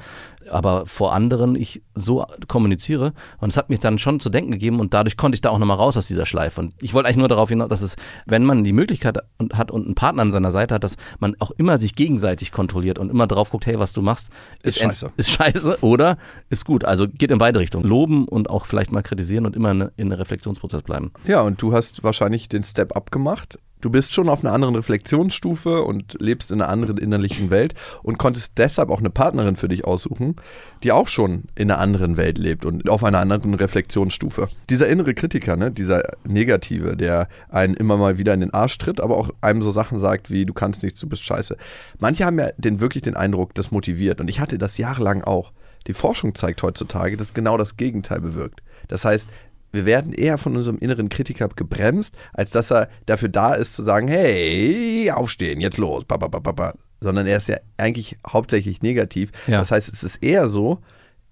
[0.51, 3.13] Aber vor anderen ich so kommuniziere.
[3.39, 5.57] Und es hat mich dann schon zu denken gegeben und dadurch konnte ich da auch
[5.59, 6.61] nochmal raus aus dieser Schleife.
[6.61, 9.71] Und ich wollte eigentlich nur darauf hinaus, dass es, wenn man die Möglichkeit und hat
[9.71, 13.09] und einen Partner an seiner Seite hat, dass man auch immer sich gegenseitig kontrolliert und
[13.09, 14.29] immer drauf guckt, hey, was du machst,
[14.63, 15.11] Ist ent- scheiße.
[15.17, 16.17] Ist scheiße oder
[16.49, 16.85] ist gut.
[16.85, 17.85] Also geht in beide Richtungen.
[17.87, 21.11] Loben und auch vielleicht mal kritisieren und immer in, in einem Reflexionsprozess bleiben.
[21.25, 23.59] Ja, und du hast wahrscheinlich den Step up gemacht.
[23.81, 28.17] Du bist schon auf einer anderen Reflexionsstufe und lebst in einer anderen innerlichen Welt und
[28.17, 30.35] konntest deshalb auch eine Partnerin für dich aussuchen,
[30.83, 34.49] die auch schon in einer anderen Welt lebt und auf einer anderen Reflexionsstufe.
[34.69, 38.99] Dieser innere Kritiker, ne, dieser Negative, der einen immer mal wieder in den Arsch tritt,
[38.99, 41.55] aber auch einem so Sachen sagt wie, du kannst nichts, du bist scheiße.
[41.99, 44.19] Manche haben ja den, wirklich den Eindruck, das motiviert.
[44.19, 45.53] Und ich hatte das jahrelang auch.
[45.87, 48.61] Die Forschung zeigt heutzutage, dass genau das Gegenteil bewirkt.
[48.89, 49.29] Das heißt,
[49.71, 53.83] wir werden eher von unserem inneren Kritiker gebremst, als dass er dafür da ist zu
[53.83, 59.31] sagen, hey, aufstehen, jetzt los, ba, ba, ba, sondern er ist ja eigentlich hauptsächlich negativ.
[59.47, 59.59] Ja.
[59.59, 60.79] Das heißt, es ist eher so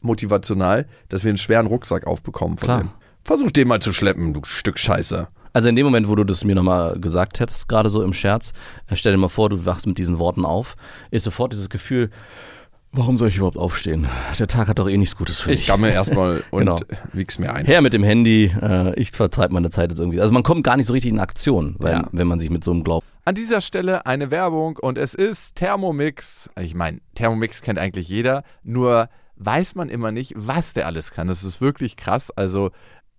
[0.02, 2.80] motivational, dass wir einen schweren Rucksack aufbekommen von Klar.
[2.80, 2.90] dem.
[3.24, 5.28] Versuch den mal zu schleppen, du Stück Scheiße.
[5.52, 8.54] Also in dem Moment, wo du das mir nochmal gesagt hättest, gerade so im Scherz,
[8.88, 10.76] äh, stell dir mal vor, du wachst mit diesen Worten auf,
[11.10, 12.12] ist sofort dieses Gefühl,
[12.92, 14.08] warum soll ich überhaupt aufstehen?
[14.40, 15.68] Der Tag hat doch eh nichts Gutes für mich.
[15.70, 16.80] Ich mir erstmal und Genau.
[17.14, 17.66] wieg's mir ein.
[17.66, 20.22] Her mit dem Handy, äh, ich vertreibe meine Zeit jetzt irgendwie.
[20.22, 22.08] Also man kommt gar nicht so richtig in Aktion, weil, Ja.
[22.12, 23.06] wenn man sich mit so einem Glauben.
[23.26, 26.50] An dieser Stelle eine Werbung und es ist Thermomix.
[26.60, 31.28] Ich meine, Thermomix kennt eigentlich jeder, nur weiß man immer nicht, was der alles kann.
[31.28, 32.32] Das ist wirklich krass.
[32.32, 32.72] Also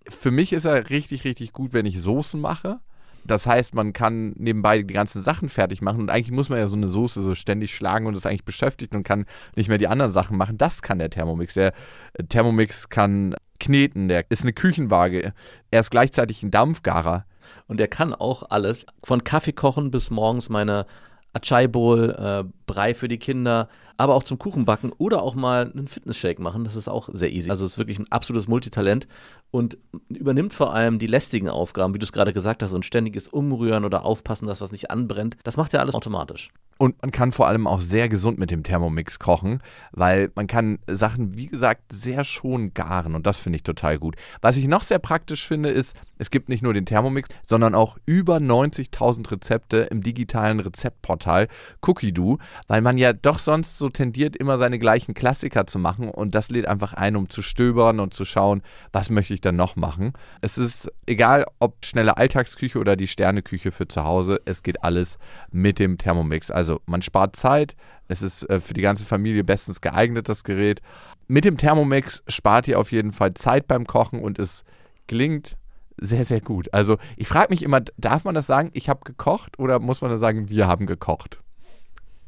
[0.07, 2.79] für mich ist er richtig, richtig gut, wenn ich Soßen mache.
[3.25, 6.67] Das heißt, man kann nebenbei die ganzen Sachen fertig machen und eigentlich muss man ja
[6.67, 9.87] so eine Soße so ständig schlagen und ist eigentlich beschäftigt und kann nicht mehr die
[9.87, 10.57] anderen Sachen machen.
[10.57, 11.53] Das kann der Thermomix.
[11.53, 11.73] Der
[12.13, 15.33] äh, Thermomix kann kneten, der ist eine Küchenwaage.
[15.71, 17.25] Er ist gleichzeitig ein Dampfgarer.
[17.67, 20.85] Und der kann auch alles, von Kaffee kochen bis morgens meine
[21.33, 25.87] Achai Bowl, äh, Brei für die Kinder, aber auch zum Kuchenbacken oder auch mal einen
[25.87, 26.63] Fitnessshake machen.
[26.63, 27.49] Das ist auch sehr easy.
[27.51, 29.07] Also es ist wirklich ein absolutes Multitalent
[29.51, 29.77] und
[30.09, 33.85] übernimmt vor allem die lästigen Aufgaben, wie du es gerade gesagt hast, und ständiges Umrühren
[33.85, 35.37] oder Aufpassen, dass was nicht anbrennt.
[35.43, 36.51] Das macht er alles automatisch.
[36.81, 40.79] Und man kann vor allem auch sehr gesund mit dem Thermomix kochen, weil man kann
[40.87, 44.15] Sachen, wie gesagt, sehr schon garen und das finde ich total gut.
[44.39, 47.97] Was ich noch sehr praktisch finde, ist, es gibt nicht nur den Thermomix, sondern auch
[48.05, 51.49] über 90.000 Rezepte im digitalen Rezeptportal
[51.81, 56.33] Cookie-Doo, weil man ja doch sonst so tendiert, immer seine gleichen Klassiker zu machen und
[56.33, 58.61] das lädt einfach ein, um zu stöbern und zu schauen,
[58.93, 60.13] was möchte ich dann noch machen.
[60.41, 65.17] Es ist egal, ob schnelle Alltagsküche oder die Sterneküche für zu Hause, es geht alles
[65.51, 66.51] mit dem Thermomix.
[66.51, 67.75] Also man spart Zeit,
[68.07, 70.81] es ist äh, für die ganze Familie bestens geeignet, das Gerät.
[71.27, 74.63] Mit dem Thermomix spart ihr auf jeden Fall Zeit beim Kochen und es
[75.07, 75.57] gelingt
[75.97, 76.73] sehr, sehr gut.
[76.73, 80.11] Also ich frage mich immer, darf man das sagen, ich habe gekocht oder muss man
[80.11, 81.39] das sagen, wir haben gekocht?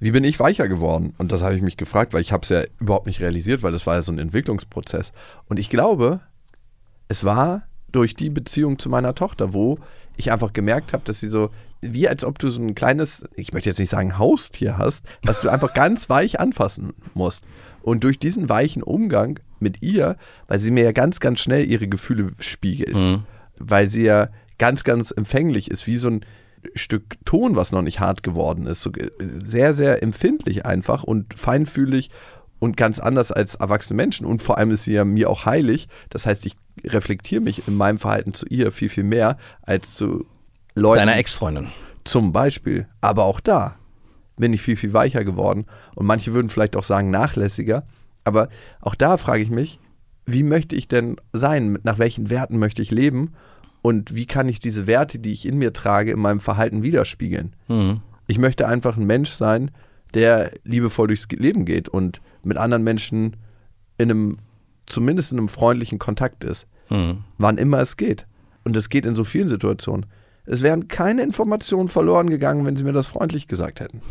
[0.00, 1.14] Wie bin ich weicher geworden?
[1.18, 3.72] Und das habe ich mich gefragt, weil ich habe es ja überhaupt nicht realisiert, weil
[3.72, 5.12] das war ja so ein Entwicklungsprozess.
[5.48, 6.20] Und ich glaube,
[7.08, 9.78] es war durch die Beziehung zu meiner Tochter, wo
[10.16, 11.50] ich einfach gemerkt habe, dass sie so,
[11.82, 15.40] wie als ob du so ein kleines, ich möchte jetzt nicht sagen Haustier hast, was
[15.40, 17.44] du einfach ganz weich anfassen musst.
[17.82, 20.16] Und durch diesen weichen Umgang mit ihr,
[20.48, 23.24] weil sie mir ja ganz, ganz schnell ihre Gefühle spiegelt, Mhm.
[23.58, 26.24] weil sie ja ganz, ganz empfänglich ist, wie so ein
[26.74, 28.82] Stück Ton, was noch nicht hart geworden ist.
[28.82, 29.10] So, äh,
[29.42, 32.10] sehr, sehr empfindlich einfach und feinfühlig
[32.58, 34.26] und ganz anders als erwachsene Menschen.
[34.26, 35.88] Und vor allem ist sie ja mir auch heilig.
[36.10, 40.26] Das heißt, ich reflektiere mich in meinem Verhalten zu ihr viel, viel mehr als zu
[40.74, 41.00] Leuten.
[41.00, 41.68] Deiner Ex-Freundin.
[42.04, 42.86] Zum Beispiel.
[43.00, 43.76] Aber auch da
[44.36, 45.66] bin ich viel, viel weicher geworden.
[45.94, 47.84] Und manche würden vielleicht auch sagen, nachlässiger.
[48.24, 48.48] Aber
[48.80, 49.78] auch da frage ich mich,
[50.26, 51.78] wie möchte ich denn sein?
[51.82, 53.34] Nach welchen Werten möchte ich leben?
[53.82, 57.54] Und wie kann ich diese Werte, die ich in mir trage, in meinem Verhalten widerspiegeln?
[57.68, 58.00] Mhm.
[58.26, 59.70] Ich möchte einfach ein Mensch sein,
[60.14, 63.36] der liebevoll durchs Leben geht und mit anderen Menschen
[63.98, 64.36] in einem,
[64.86, 66.66] zumindest in einem freundlichen Kontakt ist.
[66.90, 67.24] Mhm.
[67.38, 68.26] Wann immer es geht.
[68.64, 70.06] Und es geht in so vielen Situationen.
[70.44, 74.02] Es wären keine Informationen verloren gegangen, wenn sie mir das freundlich gesagt hätten.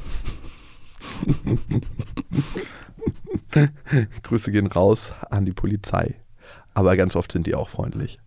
[4.23, 6.15] Grüße gehen raus an die Polizei.
[6.73, 8.19] Aber ganz oft sind die auch freundlich.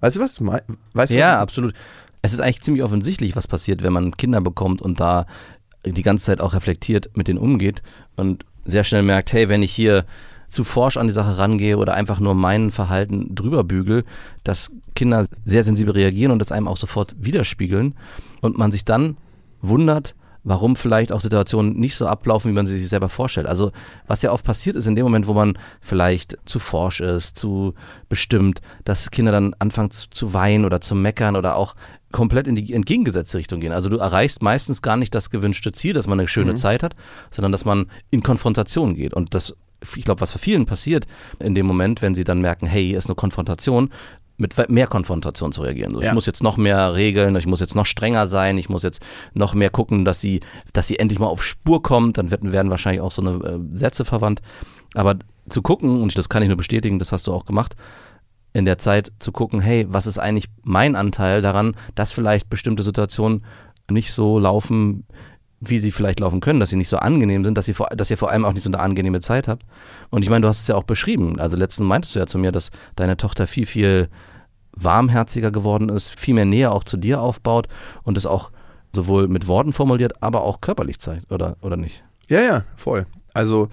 [0.00, 0.40] Weißt du was?
[0.92, 1.74] Weißt du, Ja, was- absolut.
[2.22, 5.26] Es ist eigentlich ziemlich offensichtlich, was passiert, wenn man Kinder bekommt und da
[5.84, 7.82] die ganze Zeit auch reflektiert mit denen umgeht
[8.16, 10.04] und sehr schnell merkt, hey, wenn ich hier
[10.48, 14.04] zu forsch an die Sache rangehe oder einfach nur mein Verhalten drüber bügel,
[14.42, 17.94] dass Kinder sehr sensibel reagieren und das einem auch sofort widerspiegeln
[18.40, 19.16] und man sich dann
[19.62, 20.14] wundert,
[20.46, 23.48] warum vielleicht auch Situationen nicht so ablaufen, wie man sie sich selber vorstellt.
[23.48, 23.72] Also
[24.06, 27.74] was ja oft passiert ist in dem Moment, wo man vielleicht zu forsch ist, zu
[28.08, 31.74] bestimmt, dass Kinder dann anfangen zu, zu weinen oder zu meckern oder auch
[32.12, 33.72] komplett in die entgegengesetzte Richtung gehen.
[33.72, 36.94] Also du erreichst meistens gar nicht das gewünschte Ziel, dass man eine schöne Zeit hat,
[37.32, 39.14] sondern dass man in Konfrontation geht.
[39.14, 39.56] Und das,
[39.96, 41.08] ich glaube, was für vielen passiert
[41.40, 43.90] in dem Moment, wenn sie dann merken, hey, hier ist eine Konfrontation,
[44.38, 45.94] mit mehr Konfrontation zu reagieren.
[45.94, 46.08] So, Ja.
[46.08, 49.04] Ich muss jetzt noch mehr regeln, ich muss jetzt noch strenger sein, ich muss jetzt
[49.34, 50.40] noch mehr gucken, dass sie,
[50.72, 53.58] dass sie endlich mal auf Spur kommt, dann werden, werden wahrscheinlich auch so eine äh,
[53.78, 54.42] Sätze verwandt.
[54.94, 55.16] Aber
[55.48, 57.76] zu gucken, und das kann ich nur bestätigen, das hast du auch gemacht,
[58.52, 62.82] in der Zeit zu gucken, hey, was ist eigentlich mein Anteil daran, dass vielleicht bestimmte
[62.82, 63.44] Situationen
[63.90, 65.06] nicht so laufen,
[65.60, 68.10] wie sie vielleicht laufen können, dass sie nicht so angenehm sind, dass, sie vor, dass
[68.10, 69.64] ihr vor allem auch nicht so eine angenehme Zeit habt.
[70.10, 71.38] Und ich meine, du hast es ja auch beschrieben.
[71.40, 74.08] Also letztens meintest du ja zu mir, dass deine Tochter viel, viel
[74.72, 77.68] warmherziger geworden ist, viel mehr Nähe auch zu dir aufbaut
[78.02, 78.50] und es auch
[78.94, 82.04] sowohl mit Worten formuliert, aber auch körperlich zeigt, oder, oder nicht?
[82.28, 83.06] Ja, ja, voll.
[83.34, 83.68] Also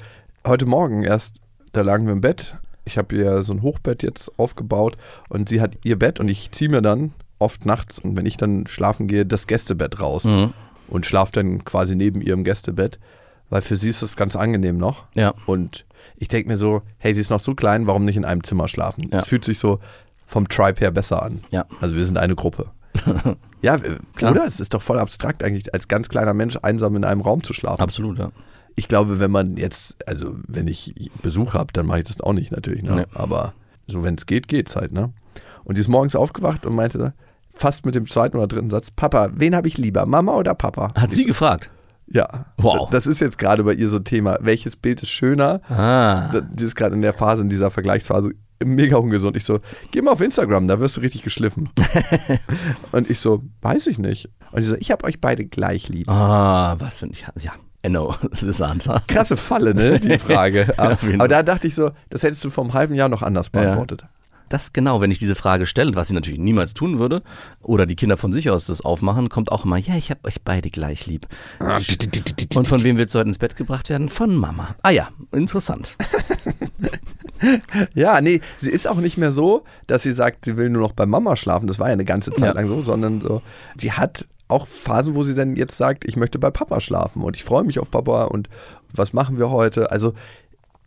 [0.46, 1.38] heute Morgen erst,
[1.74, 2.56] da lagen wir im Bett.
[2.86, 4.98] Ich habe ihr so ein Hochbett jetzt aufgebaut
[5.30, 8.38] und sie hat ihr Bett und ich ziehe mir dann oft nachts und wenn ich
[8.38, 10.54] dann schlafen gehe, das Gästebett raus Mhm.
[10.94, 13.00] Und schlafe dann quasi neben ihrem Gästebett,
[13.50, 15.06] weil für sie ist das ganz angenehm noch.
[15.16, 15.34] Ja.
[15.48, 15.86] Und
[16.18, 18.68] ich denke mir so, hey, sie ist noch so klein, warum nicht in einem Zimmer
[18.68, 19.10] schlafen?
[19.12, 19.20] Ja.
[19.20, 19.80] Es fühlt sich so
[20.28, 21.44] vom Tribe her besser an.
[21.50, 21.66] Ja.
[21.82, 22.68] Also wir sind eine Gruppe.
[23.64, 24.32] Ja, Klar.
[24.34, 24.46] oder?
[24.46, 27.54] Es ist doch voll abstrakt eigentlich, als ganz kleiner Mensch einsam in einem Raum zu
[27.54, 27.82] schlafen.
[27.82, 28.34] Absolut, ja.
[28.76, 32.34] Ich glaube, wenn man jetzt, also wenn ich Besuch habe, dann mache ich das auch
[32.34, 32.94] nicht natürlich, ne?
[32.94, 33.06] Nee.
[33.14, 33.54] Aber
[33.88, 35.14] so wenn es geht, geht's halt, ne?
[35.64, 37.14] Und die ist morgens aufgewacht und meinte
[37.54, 40.94] fast mit dem zweiten oder dritten Satz, Papa, wen habe ich lieber, Mama oder Papa?
[40.98, 41.70] Hat sie gefragt.
[42.08, 42.46] Ja.
[42.58, 42.90] Wow.
[42.90, 44.38] Das ist jetzt gerade bei ihr so ein Thema.
[44.42, 45.62] Welches Bild ist schöner?
[45.70, 46.30] Ah.
[46.52, 48.32] Die ist gerade in der Phase, in dieser Vergleichsphase,
[48.64, 49.38] mega ungesund.
[49.38, 49.60] Ich so,
[49.92, 51.70] geh mal auf Instagram, da wirst du richtig geschliffen.
[52.92, 54.30] und ich so, weiß ich nicht.
[54.52, 56.10] Und die so, ich habe euch beide gleich lieb.
[56.10, 57.26] Ah, was finde ich.
[57.44, 57.54] Ja,
[57.86, 58.16] I know.
[58.30, 59.02] Das ist Answer.
[59.08, 60.74] Krasse Falle, ne, die Frage.
[60.78, 63.50] Aber, aber da dachte ich so, das hättest du vor einem halben Jahr noch anders
[63.50, 64.06] beantwortet.
[64.54, 67.24] Das genau, wenn ich diese Frage stelle, was ich natürlich niemals tun würde,
[67.64, 70.44] oder die Kinder von sich aus das aufmachen, kommt auch immer, ja, ich habe euch
[70.44, 71.26] beide gleich lieb.
[72.54, 74.10] Und von wem willst du heute ins Bett gebracht werden?
[74.10, 74.76] Von Mama.
[74.84, 75.98] Ah ja, interessant.
[77.94, 80.94] Ja, nee, sie ist auch nicht mehr so, dass sie sagt, sie will nur noch
[80.94, 81.68] bei Mama schlafen.
[81.68, 82.52] Das war ja eine ganze Zeit Ja.
[82.54, 83.42] lang so, sondern so,
[83.78, 87.36] sie hat auch Phasen, wo sie dann jetzt sagt, ich möchte bei Papa schlafen und
[87.36, 88.48] ich freue mich auf Papa und
[88.96, 89.92] was machen wir heute?
[89.92, 90.14] Also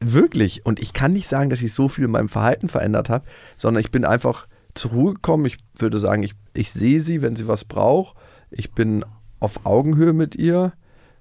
[0.00, 3.24] wirklich, und ich kann nicht sagen, dass ich so viel in meinem Verhalten verändert habe,
[3.56, 5.46] sondern ich bin einfach zur Ruhe gekommen.
[5.46, 8.16] Ich würde sagen, ich, ich sehe sie, wenn sie was braucht.
[8.50, 9.04] Ich bin
[9.40, 10.72] auf Augenhöhe mit ihr.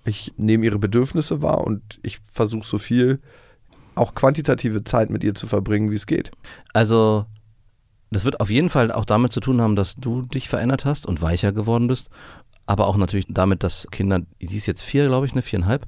[0.05, 3.19] Ich nehme ihre Bedürfnisse wahr und ich versuche so viel
[3.95, 6.31] auch quantitative Zeit mit ihr zu verbringen, wie es geht.
[6.73, 7.25] Also,
[8.11, 11.05] das wird auf jeden Fall auch damit zu tun haben, dass du dich verändert hast
[11.05, 12.09] und weicher geworden bist.
[12.65, 15.87] Aber auch natürlich damit, dass Kinder, sie ist jetzt vier, glaube ich, ne, viereinhalb.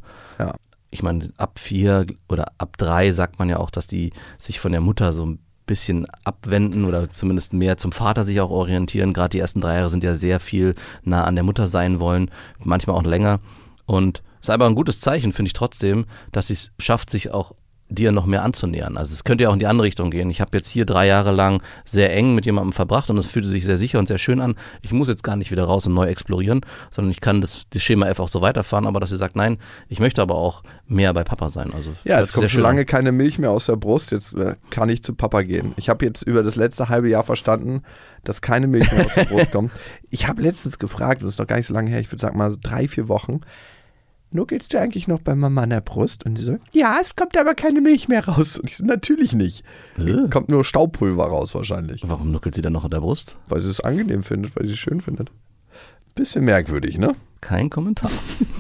[0.90, 4.72] Ich meine, ab vier oder ab drei sagt man ja auch, dass die sich von
[4.72, 9.14] der Mutter so ein bisschen abwenden oder zumindest mehr zum Vater sich auch orientieren.
[9.14, 12.32] Gerade die ersten drei Jahre sind ja sehr viel nah an der Mutter sein wollen,
[12.60, 13.40] manchmal auch länger.
[13.86, 17.32] Und es ist aber ein gutes Zeichen, finde ich trotzdem, dass sie es schafft, sich
[17.32, 17.54] auch
[17.90, 18.98] dir noch mehr anzunähern.
[18.98, 20.30] Also es könnte ja auch in die andere Richtung gehen.
[20.30, 23.48] Ich habe jetzt hier drei Jahre lang sehr eng mit jemandem verbracht und es fühlte
[23.48, 24.56] sich sehr sicher und sehr schön an.
[24.82, 27.82] Ich muss jetzt gar nicht wieder raus und neu explorieren, sondern ich kann das, das
[27.82, 31.14] Schema F auch so weiterfahren, aber dass sie sagt, nein, ich möchte aber auch mehr
[31.14, 31.74] bei Papa sein.
[31.74, 32.86] Also Ja, es kommt schon lange an.
[32.86, 34.12] keine Milch mehr aus der Brust.
[34.12, 35.74] Jetzt äh, kann ich zu Papa gehen.
[35.78, 37.84] Ich habe jetzt über das letzte halbe Jahr verstanden,
[38.24, 39.72] dass keine Milch mehr aus der Brust kommt.
[40.10, 42.38] Ich habe letztens gefragt, das ist noch gar nicht so lange her, ich würde sagen
[42.38, 43.42] mal drei, vier Wochen,
[44.38, 46.26] nuckelst du eigentlich noch bei Mama an der Brust?
[46.26, 48.58] Und sie so, ja, es kommt aber keine Milch mehr raus.
[48.58, 49.64] Und ich so, natürlich nicht.
[49.98, 50.30] Äh?
[50.30, 52.04] Kommt nur Staubpulver raus wahrscheinlich.
[52.08, 53.36] Warum nuckelt sie dann noch an der Brust?
[53.48, 55.32] Weil sie es angenehm findet, weil sie es schön findet.
[56.18, 57.14] Bisschen merkwürdig, ne?
[57.42, 58.10] Kein Kommentar.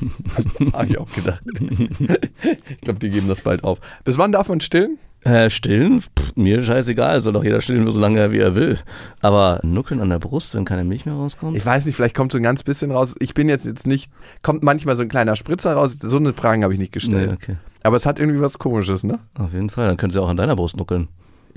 [0.74, 1.41] Habe ich auch gedacht.
[1.50, 3.80] ich glaube, die geben das bald auf.
[4.06, 5.00] Bis wann darf man stillen?
[5.24, 6.02] Äh, stillen?
[6.02, 8.78] Pff, mir scheißegal, soll doch jeder stillen, so lange wie er will.
[9.22, 11.58] Aber nuckeln an der Brust, wenn keine Milch mehr rauskommt?
[11.58, 13.15] Ich weiß nicht, vielleicht kommt so ein ganz bisschen raus.
[13.20, 14.12] Ich bin jetzt jetzt nicht,
[14.43, 15.98] kommt manchmal so ein kleiner Spritzer raus.
[16.00, 17.28] So eine Fragen habe ich nicht gestellt.
[17.28, 17.56] nee, okay.
[17.82, 19.20] Aber es hat irgendwie was Komisches, ne?
[19.39, 21.08] Auf jeden Fall, dann können sie auch an deiner Brust nuckeln.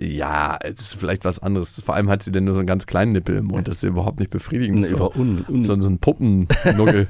[0.02, 1.78] Ja, es ist vielleicht was anderes.
[1.84, 3.68] Vor allem hat sie denn nur so einen ganz kleinen Nippel im Mund.
[3.68, 4.78] Das ist überhaupt nicht befriedigend.
[4.80, 7.06] Nee, so, über- un- un- so, so ein Puppennuggel.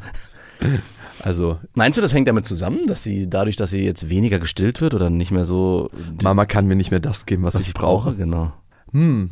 [1.22, 4.80] also, Meinst du, das hängt damit zusammen, dass sie dadurch, dass sie jetzt weniger gestillt
[4.80, 5.90] wird oder nicht mehr so
[6.22, 8.14] Mama kann mir nicht mehr das geben, was, was ich brauche.
[8.14, 8.52] Genau.
[8.92, 9.30] Hm.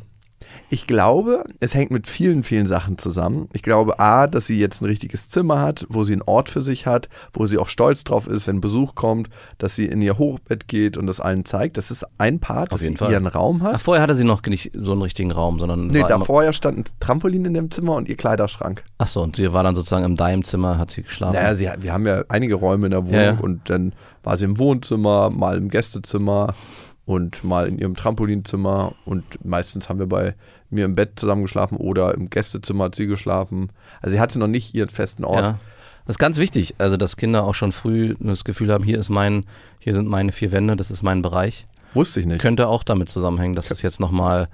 [0.70, 3.48] Ich glaube, es hängt mit vielen, vielen Sachen zusammen.
[3.54, 6.60] Ich glaube, A, dass sie jetzt ein richtiges Zimmer hat, wo sie einen Ort für
[6.60, 10.18] sich hat, wo sie auch stolz drauf ist, wenn Besuch kommt, dass sie in ihr
[10.18, 11.78] Hochbett geht und das allen zeigt.
[11.78, 13.12] Das ist ein Part, Auf dass sie Fall.
[13.12, 13.76] ihren Raum hat.
[13.76, 16.78] Ach, vorher hatte sie noch nicht so einen richtigen Raum, sondern nee, da vorher stand
[16.78, 18.82] ein Trampolin in dem Zimmer und ihr Kleiderschrank.
[18.98, 21.34] ach so, und sie war dann sozusagen im Deimzimmer, hat sie geschlafen.
[21.34, 23.38] Naja, sie, wir haben ja einige Räume in der Wohnung Ja, ja.
[23.40, 26.54] und dann war sie im Wohnzimmer, mal im Gästezimmer
[27.08, 30.34] und mal in ihrem Trampolinzimmer und meistens haben wir bei
[30.68, 33.70] mir im Bett zusammen geschlafen oder im Gästezimmer hat sie geschlafen.
[34.02, 35.42] Also sie hatte noch nicht ihren festen Ort.
[35.42, 35.58] Ja.
[36.04, 39.08] Das ist ganz wichtig, also dass Kinder auch schon früh das Gefühl haben, hier ist
[39.08, 39.46] mein,
[39.78, 41.64] hier sind meine vier Wände, das ist mein Bereich.
[41.94, 42.42] Wusste ich nicht.
[42.42, 44.48] Könnte auch damit zusammenhängen, dass es jetzt nochmal,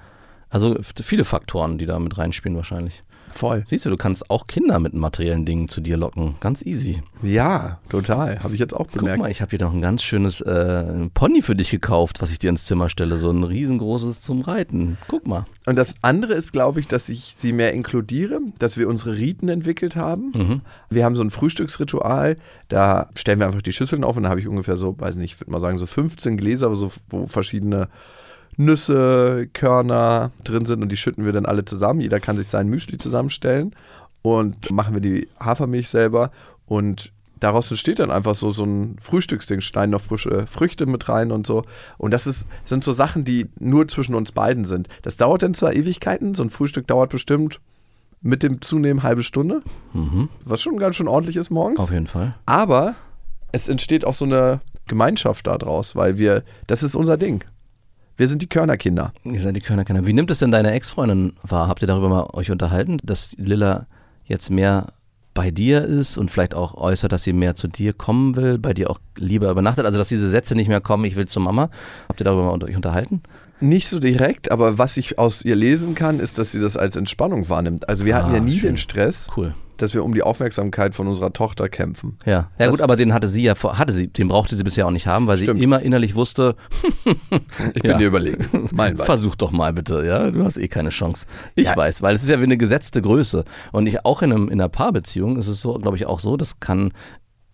[0.49, 3.03] also viele Faktoren, die da mit reinspielen wahrscheinlich.
[3.35, 3.64] Voll.
[3.66, 6.37] Siehst du, du kannst auch Kinder mit materiellen Dingen zu dir locken.
[6.40, 7.03] Ganz easy.
[7.23, 8.38] Ja, total.
[8.42, 9.18] Habe ich jetzt auch Guck bemerkt.
[9.20, 12.38] mal, ich habe hier noch ein ganz schönes äh, Pony für dich gekauft, was ich
[12.38, 13.18] dir ins Zimmer stelle.
[13.18, 14.99] So ein riesengroßes zum Reiten.
[15.09, 15.44] Guck mal.
[15.66, 19.49] Und das andere ist, glaube ich, dass ich sie mehr inkludiere, dass wir unsere Riten
[19.49, 20.33] entwickelt haben.
[20.35, 20.61] Mhm.
[20.90, 22.37] Wir haben so ein Frühstücksritual,
[22.68, 25.33] da stellen wir einfach die Schüsseln auf und da habe ich ungefähr so, weiß nicht,
[25.33, 27.88] ich würde mal sagen, so 15 Gläser, so, wo verschiedene
[28.57, 32.01] Nüsse, Körner drin sind und die schütten wir dann alle zusammen.
[32.01, 33.75] Jeder kann sich sein Müsli zusammenstellen
[34.23, 36.31] und machen wir die Hafermilch selber
[36.67, 41.31] und daraus entsteht dann einfach so, so ein Frühstücksding, schneiden noch frische Früchte mit rein
[41.31, 41.64] und so.
[41.99, 44.88] Und das ist, sind so Sachen, die nur zwischen uns beiden sind.
[45.03, 47.61] Das dauert dann zwar Ewigkeiten, so ein Frühstück dauert bestimmt
[48.23, 49.61] mit dem Zunehmen halbe Stunde,
[49.93, 50.31] Mhm.
[50.45, 51.81] was schon ganz schön ordentlich ist morgens.
[51.81, 52.35] Auf jeden Fall.
[52.47, 52.95] Aber
[53.53, 57.45] es entsteht auch so eine Gemeinschaft daraus, weil wir, das ist unser Ding.
[58.16, 59.12] Wir sind die Körnerkinder.
[59.24, 60.07] Ihr seid die Körnerkinder.
[60.07, 61.66] Wie nimmt es denn deine Ex-Freundin wahr?
[61.68, 63.87] Habt ihr darüber mal euch unterhalten, dass Lilla
[64.24, 64.92] jetzt mehr
[65.35, 68.72] bei dir ist und vielleicht auch äußert, dass sie mehr zu dir kommen will, bei
[68.72, 69.85] dir auch lieber übernachtet?
[69.85, 71.70] Also, dass diese Sätze nicht mehr kommen, ich will zur Mama.
[72.09, 73.22] Habt ihr darüber mal euch unterhalten?
[73.61, 76.94] Nicht so direkt, aber was ich aus ihr lesen kann, ist, dass sie das als
[76.96, 77.88] Entspannung wahrnimmt.
[77.88, 78.70] Also wir hatten Ah, ja nie schön.
[78.70, 79.55] den Stress, Cool.
[79.77, 82.19] Dass wir um die Aufmerksamkeit von unserer Tochter kämpfen.
[82.25, 84.65] Ja, ja Das- gut, aber den hatte sie ja vor, hatte sie, den brauchte sie
[84.65, 85.59] bisher auch nicht haben, weil Stimmt.
[85.59, 86.57] sie immer innerlich wusste,
[87.75, 87.99] Ich bin Ja.
[87.99, 88.69] dir überlegen.
[88.73, 91.27] Mein versuch doch mal bitte, ja, du hast eh keine Chance.
[91.55, 91.77] Ich Ja.
[91.77, 94.61] weiß, weil es ist ja wie eine gesetzte Größe und ich auch in, einem, in
[94.61, 96.93] einer Paarbeziehung ist es so, glaube ich auch so, das kann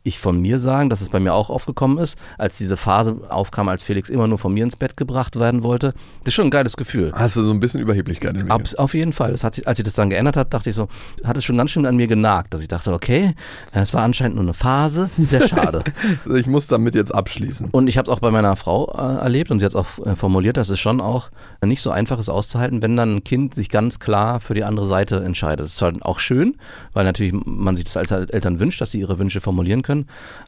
[0.03, 3.69] ich von mir sagen, dass es bei mir auch aufgekommen ist, als diese Phase aufkam,
[3.69, 5.93] als Felix immer nur von mir ins Bett gebracht werden wollte.
[6.21, 7.13] Das ist schon ein geiles Gefühl.
[7.15, 8.53] Hast du so ein bisschen Überheblichkeit in mir?
[8.53, 9.33] Ab, auf jeden Fall.
[9.33, 10.89] Das hat sich, als sich das dann geändert hat, dachte ich so,
[11.25, 13.35] hat es schon ganz schön an mir genagt, dass ich dachte, okay,
[13.73, 15.85] es war anscheinend nur eine Phase, sehr schade.
[16.35, 17.69] Ich muss damit jetzt abschließen.
[17.71, 20.07] Und ich habe es auch bei meiner Frau äh, erlebt und sie hat es auch
[20.07, 21.31] äh, formuliert, dass es schon auch
[21.65, 24.87] nicht so einfach ist auszuhalten, wenn dann ein Kind sich ganz klar für die andere
[24.87, 25.67] Seite entscheidet.
[25.67, 26.57] Das ist halt auch schön,
[26.93, 30.00] weil natürlich man sich das als Eltern wünscht, dass sie ihre Wünsche formulieren können.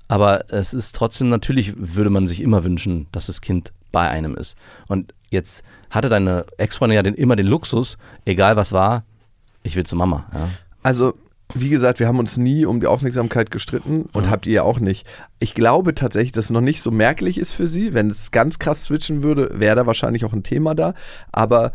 [0.09, 4.35] Aber es ist trotzdem, natürlich würde man sich immer wünschen, dass das Kind bei einem
[4.35, 4.57] ist.
[4.89, 9.05] Und jetzt hatte deine Ex-Freundin ja den, immer den Luxus, egal was war,
[9.63, 10.27] ich will zu Mama.
[10.35, 10.49] Ja.
[10.83, 11.15] Also,
[11.55, 14.81] wie gesagt, wir haben uns nie um die Aufmerksamkeit gestritten und habt ihr ja auch
[14.81, 15.07] nicht.
[15.39, 17.93] Ich glaube tatsächlich, dass es noch nicht so merklich ist für sie.
[17.93, 20.95] Wenn es ganz krass switchen würde, wäre da wahrscheinlich auch ein Thema da.
[21.31, 21.73] Aber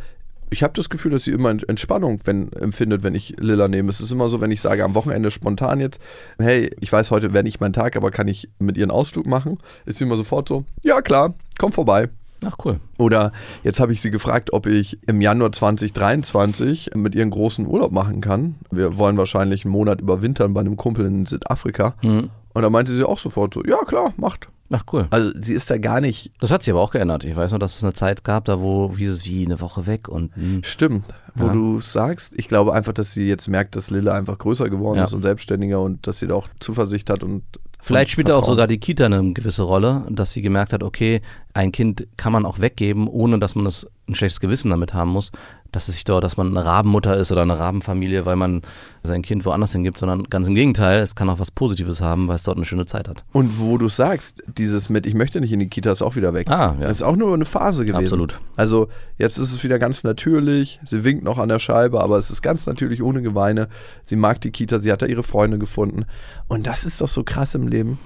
[0.49, 3.89] ich habe das Gefühl, dass sie immer Entspannung wenn, empfindet, wenn ich Lilla nehme.
[3.89, 5.99] Es ist immer so, wenn ich sage am Wochenende spontan jetzt,
[6.37, 9.25] hey, ich weiß, heute wäre nicht mein Tag, aber kann ich mit ihr einen Ausflug
[9.25, 9.59] machen?
[9.85, 12.09] Ist sie immer sofort so, ja klar, komm vorbei.
[12.45, 12.79] Ach cool.
[12.99, 13.31] Oder
[13.63, 17.91] jetzt habe ich sie gefragt, ob ich im Januar 2023 mit ihr einen großen Urlaub
[17.91, 18.55] machen kann.
[18.69, 21.95] Wir wollen wahrscheinlich einen Monat überwintern bei einem Kumpel in Südafrika.
[22.03, 22.29] Mhm.
[22.53, 24.49] Und da meinte sie auch sofort so, ja klar, macht.
[24.69, 25.07] Ach cool.
[25.11, 27.23] Also sie ist da gar nicht, Das hat sich aber auch geändert.
[27.23, 29.87] Ich weiß noch, dass es eine Zeit gab, da wo hieß es wie eine Woche
[29.87, 30.61] weg und hm.
[30.63, 31.53] stimmt, wo Ja.
[31.53, 32.33] du sagst.
[32.37, 35.05] Ich glaube einfach, dass sie jetzt merkt, dass Lilla einfach größer geworden Ja.
[35.05, 37.43] ist und selbstständiger und dass sie da auch Zuversicht hat und
[37.79, 41.21] Vielleicht und spielt auch sogar die Kita eine gewisse Rolle, dass sie gemerkt hat, okay,
[41.53, 45.11] ein Kind kann man auch weggeben, ohne dass man das ein schlechtes Gewissen damit haben
[45.11, 45.31] muss,
[45.71, 48.61] dass es sich dort, dass man eine Rabenmutter ist oder eine Rabenfamilie, weil man
[49.03, 52.35] sein Kind woanders hingibt, sondern ganz im Gegenteil, es kann auch was Positives haben, weil
[52.35, 53.23] es dort eine schöne Zeit hat.
[53.33, 56.33] Und wo du sagst, dieses mit, ich möchte nicht in die Kita, ist auch wieder
[56.33, 56.49] weg.
[56.49, 56.87] Ah, ja.
[56.87, 58.03] Das ist auch nur eine Phase gewesen.
[58.03, 58.39] Absolut.
[58.55, 60.79] Also jetzt ist es wieder ganz natürlich.
[60.85, 63.69] Sie winkt noch an der Scheibe, aber es ist ganz natürlich ohne Geweine.
[64.03, 66.05] Sie mag die Kita, sie hat da ihre Freunde gefunden.
[66.47, 67.99] Und das ist doch so krass im Leben.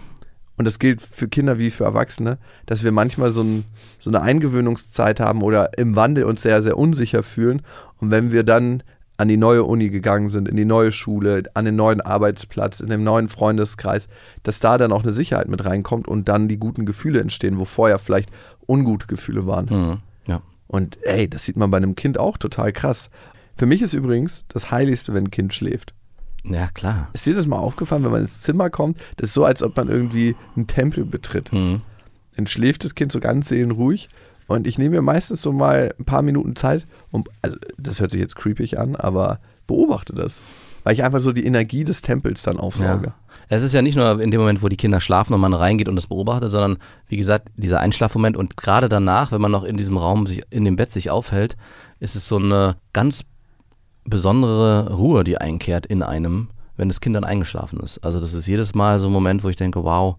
[0.58, 3.64] Und das gilt für Kinder wie für Erwachsene, dass wir manchmal so, ein,
[4.00, 7.62] so eine Eingewöhnungszeit haben oder im Wandel uns sehr, sehr unsicher fühlen.
[7.98, 8.84] Und wenn wir dann
[9.18, 12.90] an die neue Uni gegangen sind, in die neue Schule, an den neuen Arbeitsplatz, in
[12.90, 14.08] den neuen Freundeskreis,
[14.42, 17.66] dass da dann auch eine Sicherheit mit reinkommt und dann die guten Gefühle entstehen, wo
[17.66, 18.32] vorher vielleicht
[18.68, 19.66] ungute Gefühle waren.
[19.66, 19.98] Mhm.
[20.26, 20.42] Ja.
[20.68, 23.10] Und ey, das sieht man bei einem Kind auch total krass.
[23.56, 25.94] Für mich ist übrigens das Heiligste, wenn ein Kind schläft.
[26.44, 27.10] Ja, klar.
[27.14, 28.98] Ist dir das mal aufgefallen, wenn man ins Zimmer kommt?
[29.18, 31.52] Das ist so, als ob man irgendwie einen Tempel betritt.
[31.54, 31.82] Mhm.
[32.36, 34.10] Dann schläft das Kind so ganz seelenruhig.
[34.48, 38.12] Und ich nehme mir meistens so mal ein paar Minuten Zeit, um, also das hört
[38.12, 40.42] sich jetzt creepig an, aber beobachte das.
[40.84, 43.08] Weil ich einfach so die Energie des Tempels dann aufsauge.
[43.08, 43.14] Ja.
[43.48, 45.88] Es ist ja nicht nur in dem Moment, wo die Kinder schlafen und man reingeht
[45.88, 49.78] und das beobachtet, sondern wie gesagt, dieser Einschlafmoment und gerade danach, wenn man noch in
[49.78, 51.56] diesem Raum sich in dem Bett sich aufhält,
[52.00, 53.24] ist es so eine ganz
[54.12, 57.98] besondere Ruhe, die einkehrt in einem, wenn das Kind dann eingeschlafen ist.
[58.00, 60.18] Also das ist jedes Mal so ein Moment, wo ich denke, wow,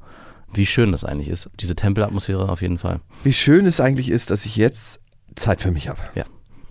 [0.52, 1.48] wie schön das eigentlich ist.
[1.60, 2.98] Diese Tempelatmosphäre auf jeden Fall.
[3.22, 4.98] Wie schön es eigentlich ist, dass ich jetzt
[5.36, 6.00] Zeit für mich habe.
[6.14, 6.24] Ja.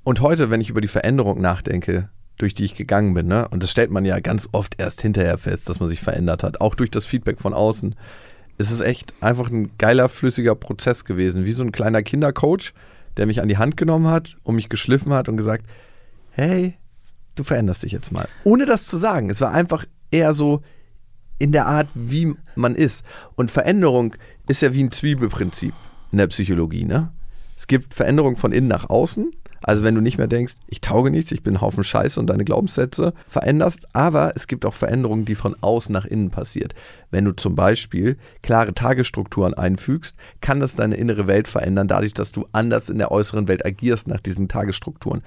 [0.03, 3.63] Und heute, wenn ich über die Veränderung nachdenke, durch die ich gegangen bin, ne, und
[3.63, 6.75] das stellt man ja ganz oft erst hinterher fest, dass man sich verändert hat, auch
[6.75, 7.95] durch das Feedback von außen,
[8.57, 11.45] ist es echt einfach ein geiler, flüssiger Prozess gewesen.
[11.45, 12.73] Wie so ein kleiner Kindercoach,
[13.17, 15.65] der mich an die Hand genommen hat und mich geschliffen hat und gesagt,
[16.31, 16.75] hey,
[17.35, 18.27] du veränderst dich jetzt mal.
[18.43, 19.29] Ohne das zu sagen.
[19.29, 20.61] Es war einfach eher so
[21.39, 23.03] in der Art, wie man ist.
[23.35, 24.15] Und Veränderung
[24.47, 25.73] ist ja wie ein Zwiebelprinzip
[26.11, 27.11] in der Psychologie, ne?
[27.57, 29.31] Es gibt Veränderung von innen nach außen.
[29.63, 32.27] Also wenn du nicht mehr denkst, ich tauge nichts, ich bin ein Haufen Scheiße und
[32.27, 33.87] deine Glaubenssätze veränderst.
[33.93, 36.73] Aber es gibt auch Veränderungen, die von außen nach innen passiert.
[37.11, 42.31] Wenn du zum Beispiel klare Tagesstrukturen einfügst, kann das deine innere Welt verändern, dadurch, dass
[42.31, 45.21] du anders in der äußeren Welt agierst nach diesen Tagesstrukturen.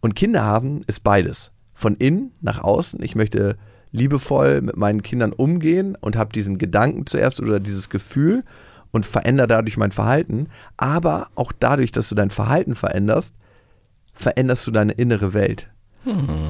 [0.00, 1.50] Und Kinder haben ist beides.
[1.74, 3.02] Von innen nach außen.
[3.02, 3.56] Ich möchte
[3.92, 8.44] liebevoll mit meinen Kindern umgehen und habe diesen Gedanken zuerst oder dieses Gefühl
[8.92, 10.48] und verändere dadurch mein Verhalten.
[10.76, 13.34] Aber auch dadurch, dass du dein Verhalten veränderst,
[14.12, 15.68] veränderst du deine innere Welt.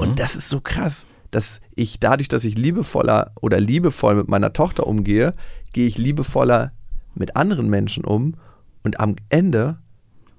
[0.01, 4.53] Und das ist so krass, dass ich dadurch, dass ich liebevoller oder liebevoll mit meiner
[4.53, 5.35] Tochter umgehe,
[5.73, 6.73] gehe ich liebevoller
[7.15, 8.35] mit anderen Menschen um
[8.85, 9.79] und am Ende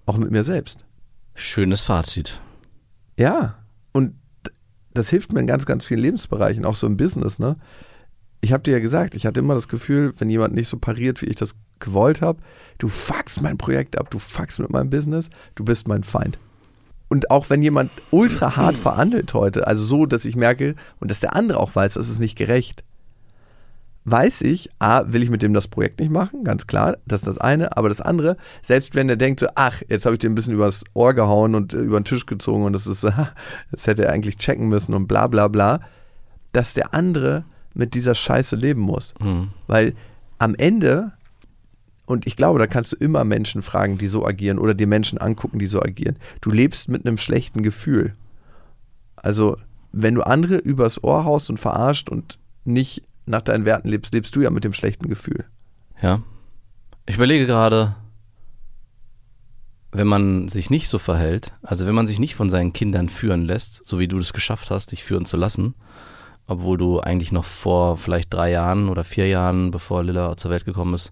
[0.05, 0.85] Auch mit mir selbst.
[1.35, 2.39] Schönes Fazit.
[3.17, 3.55] Ja,
[3.91, 4.13] und
[4.93, 7.57] das hilft mir in ganz, ganz vielen Lebensbereichen, auch so im Business, ne?
[8.39, 11.21] Ich habe dir ja gesagt, ich hatte immer das Gefühl, wenn jemand nicht so pariert,
[11.21, 12.39] wie ich das gewollt habe,
[12.77, 16.37] du fuckst mein Projekt ab, du fuckst mit meinem Business, du bist mein Feind.
[17.09, 21.19] Und auch wenn jemand ultra hart verhandelt heute, also so, dass ich merke und dass
[21.19, 22.83] der andere auch weiß, das ist nicht gerecht,
[24.09, 27.27] weiß ich, A, will ich mit dem das Projekt nicht machen, ganz klar, das ist
[27.27, 30.29] das eine, aber das andere, selbst wenn der denkt so, ach, jetzt habe ich dir
[30.29, 33.11] ein bisschen übers Ohr gehauen und äh, über den Tisch gezogen und das ist, äh,
[33.71, 35.81] das hätte er eigentlich checken müssen und bla bla bla,
[36.53, 37.43] dass der andere
[37.73, 39.13] mit dieser Scheiße leben muss.
[39.19, 39.49] Mhm.
[39.67, 39.93] Weil
[40.39, 41.11] am Ende,
[42.05, 45.17] und ich glaube, da kannst du immer Menschen fragen, die so agieren oder dir Menschen
[45.19, 46.15] angucken, die so agieren.
[46.39, 48.15] Du lebst mit einem schlechten Gefühl.
[49.17, 49.57] Also,
[49.91, 54.35] wenn du andere übers Ohr haust und verarscht und nicht nach deinen Werten lebst, lebst
[54.35, 55.45] du ja mit dem schlechten Gefühl.
[56.01, 56.21] Ja.
[57.05, 57.95] Ich überlege gerade,
[59.91, 63.45] wenn man sich nicht so verhält, also wenn man sich nicht von seinen Kindern führen
[63.45, 65.75] lässt, so wie du das geschafft hast, dich führen zu lassen,
[66.45, 70.65] obwohl du eigentlich noch vor vielleicht drei Jahren oder vier Jahren, bevor Lilla zur Welt
[70.65, 71.11] gekommen ist,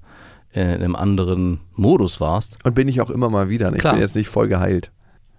[0.53, 3.73] äh, in einem anderen Modus warst, Und bin ich auch immer mal wieder.
[3.73, 3.93] Ich Klar.
[3.93, 4.91] bin jetzt nicht voll geheilt.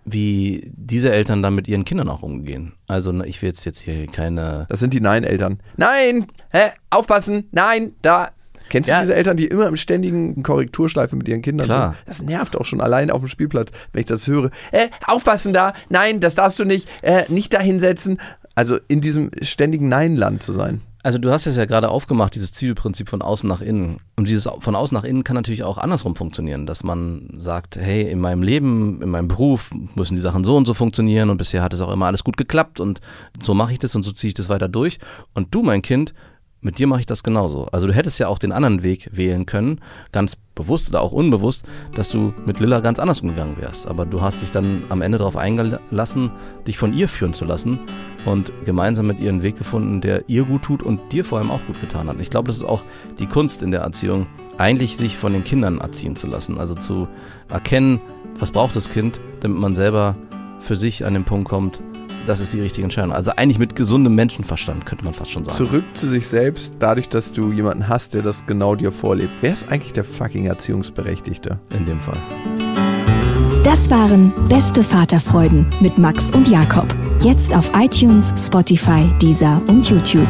[0.06, 2.72] Wie diese Eltern dann mit ihren Kindern auch umgehen.
[2.86, 5.58] Also ich will jetzt, jetzt hier keine Das sind die Nein-Eltern.
[5.76, 6.26] Nein!
[6.52, 6.70] Hä?
[6.90, 7.48] Aufpassen!
[7.50, 7.92] Nein!
[8.02, 8.30] Da!
[8.68, 8.96] Kennst Ja.
[8.96, 11.94] du diese Eltern, die immer im ständigen Korrekturschleife mit ihren Kindern Klar.
[12.04, 12.08] sind?
[12.08, 14.50] Das nervt auch schon allein auf dem Spielplatz, wenn ich das höre.
[14.72, 15.72] Äh, aufpassen da!
[15.88, 16.88] Nein, das darfst du nicht!
[17.02, 18.20] Äh, nicht da hinsetzen!
[18.54, 20.80] Also in diesem ständigen Nein-Land zu sein.
[21.06, 24.00] Also du hast es ja gerade aufgemacht, dieses Zielprinzip von außen nach innen.
[24.16, 28.10] Und dieses von außen nach innen kann natürlich auch andersrum funktionieren, dass man sagt, hey,
[28.10, 31.62] in meinem Leben, in meinem Beruf müssen die Sachen so und so funktionieren und bisher
[31.62, 33.00] hat es auch immer alles gut geklappt und
[33.40, 34.98] so mache ich das und so ziehe ich das weiter durch.
[35.32, 36.12] Und du, mein Kind,
[36.60, 37.66] mit dir mache ich das genauso.
[37.66, 39.80] Also du hättest ja auch den anderen Weg wählen können,
[40.10, 43.86] ganz bewusst oder auch unbewusst, dass du mit Lilla ganz anders umgegangen wärst.
[43.86, 46.32] Aber du hast dich dann am Ende darauf eingelassen,
[46.66, 47.78] dich von ihr führen zu lassen
[48.24, 51.50] und gemeinsam mit ihr einen Weg gefunden, der ihr gut tut und dir vor allem
[51.50, 52.16] auch gut getan hat.
[52.20, 52.82] Ich glaube, das ist auch
[53.18, 54.26] die Kunst in der Erziehung,
[54.58, 56.58] eigentlich sich von den Kindern erziehen zu lassen.
[56.58, 57.06] Also zu
[57.48, 58.00] erkennen,
[58.38, 60.16] was braucht das Kind, damit man selber
[60.58, 61.80] für sich an den Punkt kommt,
[62.26, 63.12] das ist die richtige Entscheidung.
[63.12, 65.56] Also eigentlich mit gesundem Menschenverstand, könnte man fast schon sagen.
[65.56, 69.32] Zurück zu sich selbst, dadurch, dass du jemanden hast, der das genau dir vorlebt.
[69.40, 71.58] Wer ist eigentlich der fucking Erziehungsberechtigte?
[71.70, 72.18] In dem Fall.
[73.62, 76.86] Das waren Beste Vaterfreuden mit Max und Jakob.
[77.20, 80.28] Jetzt auf iTunes, Spotify, Deezer und YouTube.